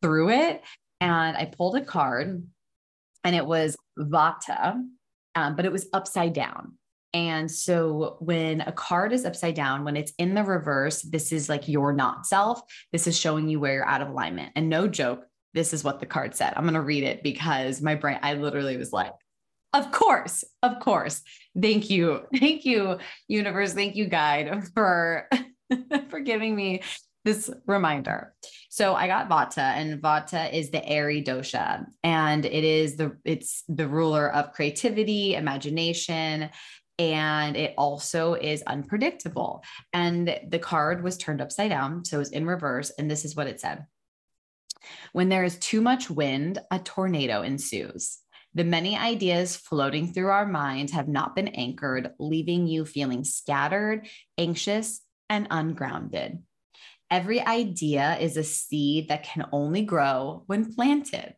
through 0.00 0.30
it. 0.30 0.62
And 1.02 1.36
I 1.36 1.44
pulled 1.44 1.76
a 1.76 1.84
card 1.84 2.46
and 3.24 3.36
it 3.36 3.44
was 3.44 3.76
Vata, 3.98 4.82
um, 5.34 5.54
but 5.54 5.66
it 5.66 5.72
was 5.72 5.86
upside 5.92 6.32
down. 6.32 6.78
And 7.14 7.50
so 7.50 8.16
when 8.20 8.62
a 8.62 8.72
card 8.72 9.12
is 9.12 9.26
upside 9.26 9.54
down, 9.54 9.84
when 9.84 9.96
it's 9.96 10.14
in 10.16 10.32
the 10.32 10.44
reverse, 10.44 11.02
this 11.02 11.30
is 11.30 11.50
like 11.50 11.68
your 11.68 11.92
not 11.92 12.24
self. 12.24 12.62
This 12.90 13.06
is 13.06 13.18
showing 13.18 13.50
you 13.50 13.60
where 13.60 13.74
you're 13.74 13.86
out 13.86 14.00
of 14.00 14.08
alignment. 14.08 14.52
And 14.56 14.70
no 14.70 14.88
joke, 14.88 15.26
this 15.52 15.74
is 15.74 15.84
what 15.84 16.00
the 16.00 16.06
card 16.06 16.34
said. 16.34 16.54
I'm 16.56 16.64
going 16.64 16.72
to 16.72 16.80
read 16.80 17.04
it 17.04 17.22
because 17.22 17.82
my 17.82 17.96
brain, 17.96 18.18
I 18.22 18.32
literally 18.34 18.78
was 18.78 18.94
like, 18.94 19.12
of 19.72 19.90
course, 19.90 20.44
of 20.62 20.80
course. 20.80 21.22
Thank 21.60 21.90
you. 21.90 22.22
Thank 22.38 22.64
you, 22.64 22.98
universe. 23.28 23.72
Thank 23.74 23.96
you, 23.96 24.06
guide, 24.06 24.68
for, 24.74 25.28
for 26.10 26.20
giving 26.20 26.54
me 26.54 26.82
this 27.24 27.50
reminder. 27.66 28.34
So 28.68 28.94
I 28.94 29.06
got 29.06 29.28
Vata, 29.28 29.58
and 29.58 30.02
Vata 30.02 30.52
is 30.52 30.70
the 30.70 30.84
airy 30.84 31.22
dosha, 31.22 31.84
and 32.02 32.44
it 32.44 32.64
is 32.64 32.96
the 32.96 33.16
it's 33.24 33.62
the 33.68 33.86
ruler 33.86 34.32
of 34.32 34.52
creativity, 34.52 35.34
imagination, 35.34 36.50
and 36.98 37.56
it 37.56 37.74
also 37.76 38.34
is 38.34 38.62
unpredictable. 38.62 39.64
And 39.92 40.38
the 40.48 40.58
card 40.58 41.02
was 41.02 41.18
turned 41.18 41.40
upside 41.40 41.70
down. 41.70 42.04
So 42.04 42.16
it 42.16 42.18
was 42.20 42.30
in 42.30 42.46
reverse. 42.46 42.90
And 42.90 43.10
this 43.10 43.24
is 43.24 43.34
what 43.34 43.46
it 43.46 43.60
said 43.60 43.86
When 45.12 45.28
there 45.28 45.44
is 45.44 45.58
too 45.58 45.80
much 45.80 46.10
wind, 46.10 46.58
a 46.70 46.78
tornado 46.78 47.42
ensues. 47.42 48.21
The 48.54 48.64
many 48.64 48.96
ideas 48.96 49.56
floating 49.56 50.12
through 50.12 50.28
our 50.28 50.46
minds 50.46 50.92
have 50.92 51.08
not 51.08 51.34
been 51.34 51.48
anchored, 51.48 52.12
leaving 52.18 52.66
you 52.66 52.84
feeling 52.84 53.24
scattered, 53.24 54.06
anxious, 54.36 55.00
and 55.30 55.46
ungrounded. 55.50 56.42
Every 57.10 57.40
idea 57.40 58.18
is 58.18 58.36
a 58.36 58.44
seed 58.44 59.08
that 59.08 59.22
can 59.22 59.46
only 59.52 59.82
grow 59.82 60.44
when 60.46 60.74
planted. 60.74 61.34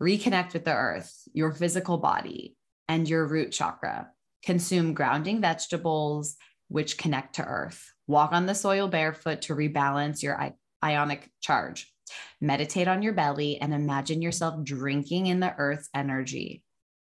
Reconnect 0.00 0.52
with 0.52 0.64
the 0.64 0.74
earth, 0.74 1.22
your 1.32 1.52
physical 1.52 1.98
body, 1.98 2.56
and 2.88 3.08
your 3.08 3.26
root 3.26 3.52
chakra 3.52 4.10
Consume 4.42 4.94
grounding 4.94 5.40
vegetables, 5.40 6.36
which 6.68 6.96
connect 6.96 7.34
to 7.36 7.44
earth. 7.44 7.92
Walk 8.06 8.32
on 8.32 8.46
the 8.46 8.54
soil 8.54 8.88
barefoot 8.88 9.42
to 9.42 9.54
rebalance 9.54 10.22
your 10.22 10.54
ionic 10.82 11.30
charge. 11.40 11.92
Meditate 12.40 12.88
on 12.88 13.02
your 13.02 13.12
belly 13.12 13.60
and 13.60 13.74
imagine 13.74 14.22
yourself 14.22 14.62
drinking 14.64 15.26
in 15.26 15.40
the 15.40 15.54
earth's 15.56 15.88
energy. 15.94 16.62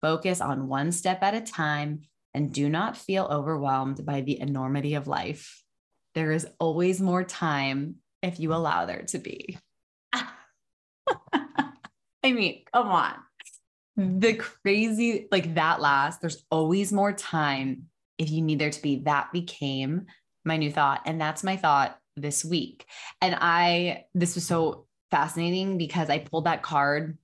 Focus 0.01 0.41
on 0.41 0.67
one 0.67 0.91
step 0.91 1.21
at 1.23 1.33
a 1.35 1.41
time 1.41 2.01
and 2.33 2.53
do 2.53 2.69
not 2.69 2.97
feel 2.97 3.25
overwhelmed 3.25 4.05
by 4.05 4.21
the 4.21 4.39
enormity 4.39 4.93
of 4.93 5.07
life. 5.07 5.63
There 6.15 6.31
is 6.31 6.47
always 6.59 7.01
more 7.01 7.23
time 7.23 7.95
if 8.21 8.39
you 8.39 8.53
allow 8.53 8.85
there 8.85 9.03
to 9.09 9.19
be. 9.19 9.57
I 10.13 10.23
mean, 12.23 12.63
come 12.71 12.87
on 12.87 13.15
the 13.99 14.33
crazy, 14.35 15.27
like 15.29 15.55
that 15.55 15.81
last, 15.81 16.21
there's 16.21 16.45
always 16.49 16.93
more 16.93 17.11
time 17.11 17.87
if 18.17 18.29
you 18.29 18.41
need 18.41 18.59
there 18.59 18.69
to 18.69 18.81
be. 18.81 19.03
That 19.03 19.33
became 19.33 20.05
my 20.45 20.55
new 20.55 20.71
thought. 20.71 21.01
And 21.05 21.19
that's 21.19 21.43
my 21.43 21.57
thought 21.57 21.99
this 22.15 22.45
week. 22.45 22.85
And 23.21 23.35
I, 23.39 24.05
this 24.13 24.35
was 24.35 24.45
so 24.45 24.87
fascinating 25.11 25.77
because 25.77 26.09
I 26.09 26.19
pulled 26.19 26.45
that 26.45 26.63
card 26.63 27.17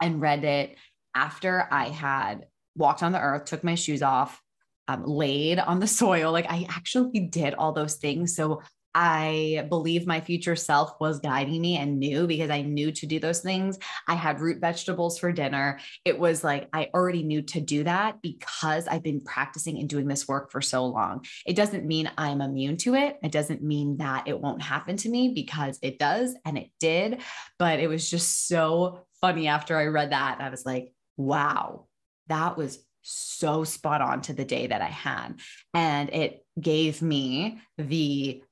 and 0.00 0.20
read 0.20 0.44
it 0.44 0.76
after 1.14 1.68
I 1.70 1.88
had 1.88 2.46
walked 2.76 3.02
on 3.02 3.12
the 3.12 3.20
earth, 3.20 3.44
took 3.44 3.64
my 3.64 3.74
shoes 3.74 4.02
off, 4.02 4.40
um, 4.88 5.04
laid 5.04 5.58
on 5.58 5.80
the 5.80 5.86
soil. 6.02 6.32
Like 6.32 6.46
I 6.48 6.66
actually 6.68 7.20
did 7.20 7.54
all 7.54 7.72
those 7.72 7.96
things. 7.96 8.34
So 8.34 8.62
I 8.94 9.66
believe 9.68 10.06
my 10.06 10.20
future 10.20 10.56
self 10.56 11.00
was 11.00 11.20
guiding 11.20 11.60
me 11.60 11.76
and 11.76 11.98
knew 11.98 12.26
because 12.26 12.50
I 12.50 12.62
knew 12.62 12.92
to 12.92 13.06
do 13.06 13.18
those 13.18 13.40
things. 13.40 13.78
I 14.06 14.14
had 14.14 14.40
root 14.40 14.60
vegetables 14.60 15.18
for 15.18 15.32
dinner. 15.32 15.78
It 16.04 16.18
was 16.18 16.44
like 16.44 16.68
I 16.72 16.90
already 16.94 17.22
knew 17.22 17.42
to 17.42 17.60
do 17.60 17.84
that 17.84 18.20
because 18.22 18.86
I've 18.88 19.02
been 19.02 19.20
practicing 19.20 19.78
and 19.78 19.88
doing 19.88 20.08
this 20.08 20.28
work 20.28 20.50
for 20.50 20.60
so 20.60 20.86
long. 20.86 21.24
It 21.46 21.56
doesn't 21.56 21.86
mean 21.86 22.10
I'm 22.18 22.40
immune 22.40 22.76
to 22.78 22.94
it. 22.94 23.18
It 23.22 23.32
doesn't 23.32 23.62
mean 23.62 23.98
that 23.98 24.28
it 24.28 24.40
won't 24.40 24.62
happen 24.62 24.96
to 24.98 25.08
me 25.08 25.32
because 25.34 25.78
it 25.82 25.98
does 25.98 26.34
and 26.44 26.58
it 26.58 26.70
did. 26.80 27.22
But 27.58 27.80
it 27.80 27.88
was 27.88 28.08
just 28.08 28.46
so 28.48 29.06
funny 29.20 29.48
after 29.48 29.76
I 29.76 29.86
read 29.86 30.12
that. 30.12 30.40
I 30.40 30.50
was 30.50 30.66
like, 30.66 30.92
wow, 31.16 31.86
that 32.28 32.56
was 32.56 32.84
so 33.02 33.64
spot 33.64 34.00
on 34.00 34.22
to 34.22 34.32
the 34.32 34.44
day 34.44 34.66
that 34.68 34.80
I 34.80 34.86
had. 34.86 35.40
And 35.74 36.10
it 36.10 36.44
gave 36.60 37.02
me 37.02 37.60
the 37.78 38.42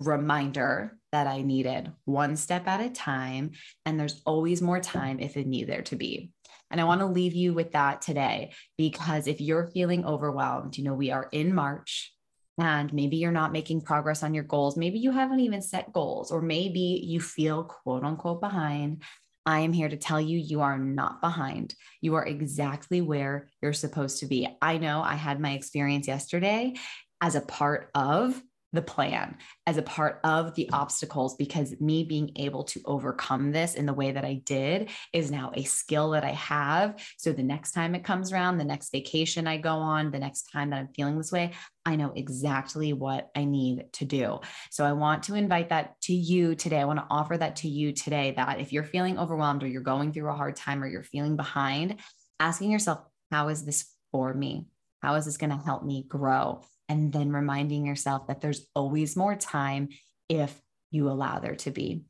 reminder 0.00 0.96
that 1.12 1.26
I 1.26 1.42
needed 1.42 1.92
one 2.04 2.36
step 2.36 2.66
at 2.66 2.80
a 2.80 2.90
time. 2.90 3.52
And 3.86 3.98
there's 3.98 4.20
always 4.26 4.60
more 4.60 4.80
time 4.80 5.20
if 5.20 5.36
it 5.36 5.46
need 5.46 5.68
there 5.68 5.82
to 5.82 5.96
be. 5.96 6.30
And 6.70 6.80
I 6.80 6.84
want 6.84 7.00
to 7.02 7.06
leave 7.06 7.34
you 7.34 7.54
with 7.54 7.72
that 7.72 8.02
today 8.02 8.52
because 8.76 9.26
if 9.26 9.40
you're 9.40 9.68
feeling 9.68 10.04
overwhelmed, 10.04 10.76
you 10.76 10.84
know, 10.84 10.94
we 10.94 11.12
are 11.12 11.28
in 11.30 11.54
March 11.54 12.12
and 12.58 12.92
maybe 12.92 13.16
you're 13.16 13.32
not 13.32 13.52
making 13.52 13.82
progress 13.82 14.22
on 14.22 14.34
your 14.34 14.44
goals. 14.44 14.76
Maybe 14.76 14.98
you 14.98 15.10
haven't 15.10 15.40
even 15.40 15.62
set 15.62 15.92
goals, 15.92 16.30
or 16.30 16.40
maybe 16.40 17.02
you 17.04 17.20
feel 17.20 17.64
quote 17.64 18.04
unquote 18.04 18.40
behind. 18.40 19.02
I 19.46 19.60
am 19.60 19.72
here 19.72 19.88
to 19.88 19.96
tell 19.96 20.20
you, 20.20 20.38
you 20.38 20.62
are 20.62 20.78
not 20.78 21.20
behind. 21.20 21.74
You 22.00 22.14
are 22.14 22.24
exactly 22.24 23.00
where 23.02 23.48
you're 23.60 23.72
supposed 23.72 24.20
to 24.20 24.26
be. 24.26 24.48
I 24.62 24.78
know 24.78 25.02
I 25.02 25.14
had 25.14 25.40
my 25.40 25.52
experience 25.52 26.08
yesterday 26.08 26.74
as 27.20 27.34
a 27.34 27.40
part 27.40 27.90
of 27.94 28.40
the 28.74 28.82
plan 28.82 29.36
as 29.66 29.76
a 29.76 29.82
part 29.82 30.20
of 30.24 30.54
the 30.54 30.68
obstacles 30.72 31.36
because 31.36 31.80
me 31.80 32.04
being 32.04 32.32
able 32.36 32.64
to 32.64 32.80
overcome 32.84 33.52
this 33.52 33.74
in 33.74 33.86
the 33.86 33.94
way 33.94 34.12
that 34.12 34.24
I 34.24 34.42
did 34.44 34.90
is 35.12 35.30
now 35.30 35.52
a 35.54 35.62
skill 35.62 36.10
that 36.10 36.24
I 36.24 36.32
have. 36.32 37.00
So 37.16 37.32
the 37.32 37.42
next 37.42 37.72
time 37.72 37.94
it 37.94 38.04
comes 38.04 38.32
around, 38.32 38.58
the 38.58 38.64
next 38.64 38.90
vacation 38.90 39.46
I 39.46 39.56
go 39.56 39.76
on, 39.76 40.10
the 40.10 40.18
next 40.18 40.50
time 40.50 40.70
that 40.70 40.78
I'm 40.78 40.88
feeling 40.88 41.16
this 41.16 41.32
way, 41.32 41.52
I 41.86 41.96
know 41.96 42.12
exactly 42.14 42.92
what 42.92 43.30
I 43.36 43.44
need 43.44 43.92
to 43.94 44.04
do. 44.04 44.40
So 44.70 44.84
I 44.84 44.92
want 44.92 45.24
to 45.24 45.34
invite 45.34 45.68
that 45.68 46.00
to 46.02 46.14
you 46.14 46.54
today. 46.54 46.80
I 46.80 46.84
want 46.84 46.98
to 46.98 47.06
offer 47.10 47.36
that 47.36 47.56
to 47.56 47.68
you 47.68 47.92
today 47.92 48.34
that 48.36 48.60
if 48.60 48.72
you're 48.72 48.84
feeling 48.84 49.18
overwhelmed 49.18 49.62
or 49.62 49.68
you're 49.68 49.82
going 49.82 50.12
through 50.12 50.30
a 50.30 50.34
hard 50.34 50.56
time 50.56 50.82
or 50.82 50.88
you're 50.88 51.02
feeling 51.02 51.36
behind, 51.36 52.00
asking 52.40 52.70
yourself, 52.70 53.00
how 53.30 53.48
is 53.48 53.64
this 53.64 53.92
for 54.10 54.34
me? 54.34 54.66
How 55.02 55.14
is 55.16 55.26
this 55.26 55.36
going 55.36 55.50
to 55.50 55.56
help 55.56 55.84
me 55.84 56.04
grow? 56.08 56.62
And 56.88 57.12
then 57.12 57.32
reminding 57.32 57.86
yourself 57.86 58.26
that 58.26 58.40
there's 58.40 58.66
always 58.74 59.16
more 59.16 59.36
time 59.36 59.88
if 60.28 60.60
you 60.90 61.08
allow 61.08 61.38
there 61.38 61.56
to 61.56 61.70
be. 61.70 62.02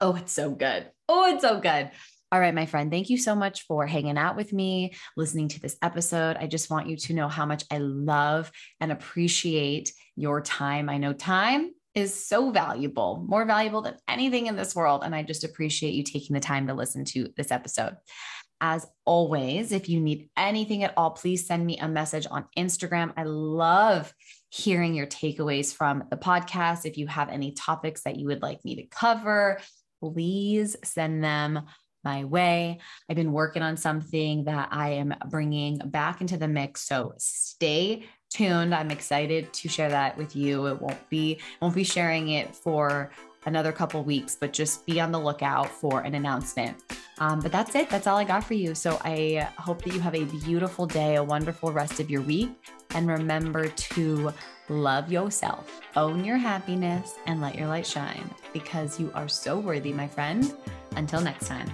Oh, 0.00 0.14
it's 0.14 0.32
so 0.32 0.50
good. 0.50 0.90
Oh, 1.08 1.32
it's 1.32 1.42
so 1.42 1.60
good. 1.60 1.90
All 2.32 2.40
right, 2.40 2.54
my 2.54 2.66
friend, 2.66 2.90
thank 2.90 3.08
you 3.08 3.18
so 3.18 3.36
much 3.36 3.62
for 3.62 3.86
hanging 3.86 4.18
out 4.18 4.36
with 4.36 4.52
me, 4.52 4.94
listening 5.16 5.48
to 5.48 5.60
this 5.60 5.76
episode. 5.80 6.36
I 6.36 6.48
just 6.48 6.70
want 6.70 6.88
you 6.88 6.96
to 6.96 7.14
know 7.14 7.28
how 7.28 7.46
much 7.46 7.64
I 7.70 7.78
love 7.78 8.50
and 8.80 8.90
appreciate 8.90 9.92
your 10.16 10.40
time. 10.40 10.88
I 10.88 10.98
know 10.98 11.12
time 11.12 11.70
is 11.94 12.12
so 12.12 12.50
valuable, 12.50 13.24
more 13.26 13.46
valuable 13.46 13.80
than 13.80 13.96
anything 14.08 14.46
in 14.46 14.56
this 14.56 14.74
world. 14.74 15.02
And 15.04 15.14
I 15.14 15.22
just 15.22 15.44
appreciate 15.44 15.94
you 15.94 16.02
taking 16.02 16.34
the 16.34 16.40
time 16.40 16.66
to 16.66 16.74
listen 16.74 17.04
to 17.06 17.28
this 17.36 17.50
episode. 17.50 17.96
As 18.60 18.86
always, 19.04 19.72
if 19.72 19.88
you 19.88 20.00
need 20.00 20.30
anything 20.36 20.82
at 20.82 20.94
all, 20.96 21.10
please 21.10 21.46
send 21.46 21.66
me 21.66 21.78
a 21.78 21.88
message 21.88 22.26
on 22.30 22.46
Instagram. 22.56 23.12
I 23.16 23.24
love 23.24 24.12
hearing 24.50 24.94
your 24.94 25.06
takeaways 25.06 25.74
from 25.74 26.04
the 26.10 26.16
podcast. 26.16 26.86
If 26.86 26.96
you 26.96 27.06
have 27.06 27.28
any 27.28 27.52
topics 27.52 28.02
that 28.02 28.16
you 28.16 28.26
would 28.26 28.42
like 28.42 28.64
me 28.64 28.76
to 28.76 28.86
cover, 28.86 29.60
please 30.00 30.76
send 30.84 31.22
them 31.22 31.66
my 32.02 32.24
way. 32.24 32.78
I've 33.10 33.16
been 33.16 33.32
working 33.32 33.62
on 33.62 33.76
something 33.76 34.44
that 34.44 34.68
I 34.70 34.90
am 34.90 35.14
bringing 35.28 35.78
back 35.78 36.20
into 36.20 36.36
the 36.36 36.48
mix. 36.48 36.82
So 36.82 37.14
stay 37.18 38.06
tuned. 38.30 38.74
I'm 38.74 38.90
excited 38.90 39.52
to 39.52 39.68
share 39.68 39.90
that 39.90 40.16
with 40.16 40.36
you. 40.36 40.66
It 40.66 40.80
won't 40.80 41.08
be 41.10 41.40
won't 41.60 41.74
be 41.74 41.84
sharing 41.84 42.28
it 42.28 42.54
for 42.54 43.10
another 43.46 43.72
couple 43.72 44.02
weeks, 44.02 44.36
but 44.38 44.52
just 44.52 44.84
be 44.84 45.00
on 45.00 45.12
the 45.12 45.18
lookout 45.18 45.70
for 45.70 46.00
an 46.00 46.14
announcement. 46.14 46.76
Um, 47.18 47.40
but 47.40 47.50
that's 47.50 47.74
it. 47.74 47.88
That's 47.88 48.06
all 48.06 48.18
I 48.18 48.24
got 48.24 48.44
for 48.44 48.54
you. 48.54 48.74
So 48.74 49.00
I 49.04 49.48
hope 49.56 49.82
that 49.82 49.94
you 49.94 50.00
have 50.00 50.14
a 50.14 50.24
beautiful 50.24 50.86
day, 50.86 51.16
a 51.16 51.24
wonderful 51.24 51.72
rest 51.72 51.98
of 51.98 52.10
your 52.10 52.22
week. 52.22 52.50
And 52.90 53.08
remember 53.08 53.68
to 53.68 54.32
love 54.68 55.10
yourself, 55.10 55.80
own 55.96 56.24
your 56.24 56.36
happiness, 56.36 57.14
and 57.26 57.40
let 57.40 57.54
your 57.54 57.68
light 57.68 57.86
shine 57.86 58.30
because 58.52 59.00
you 59.00 59.10
are 59.14 59.28
so 59.28 59.58
worthy, 59.58 59.92
my 59.92 60.08
friend. 60.08 60.52
Until 60.96 61.20
next 61.20 61.46
time. 61.46 61.70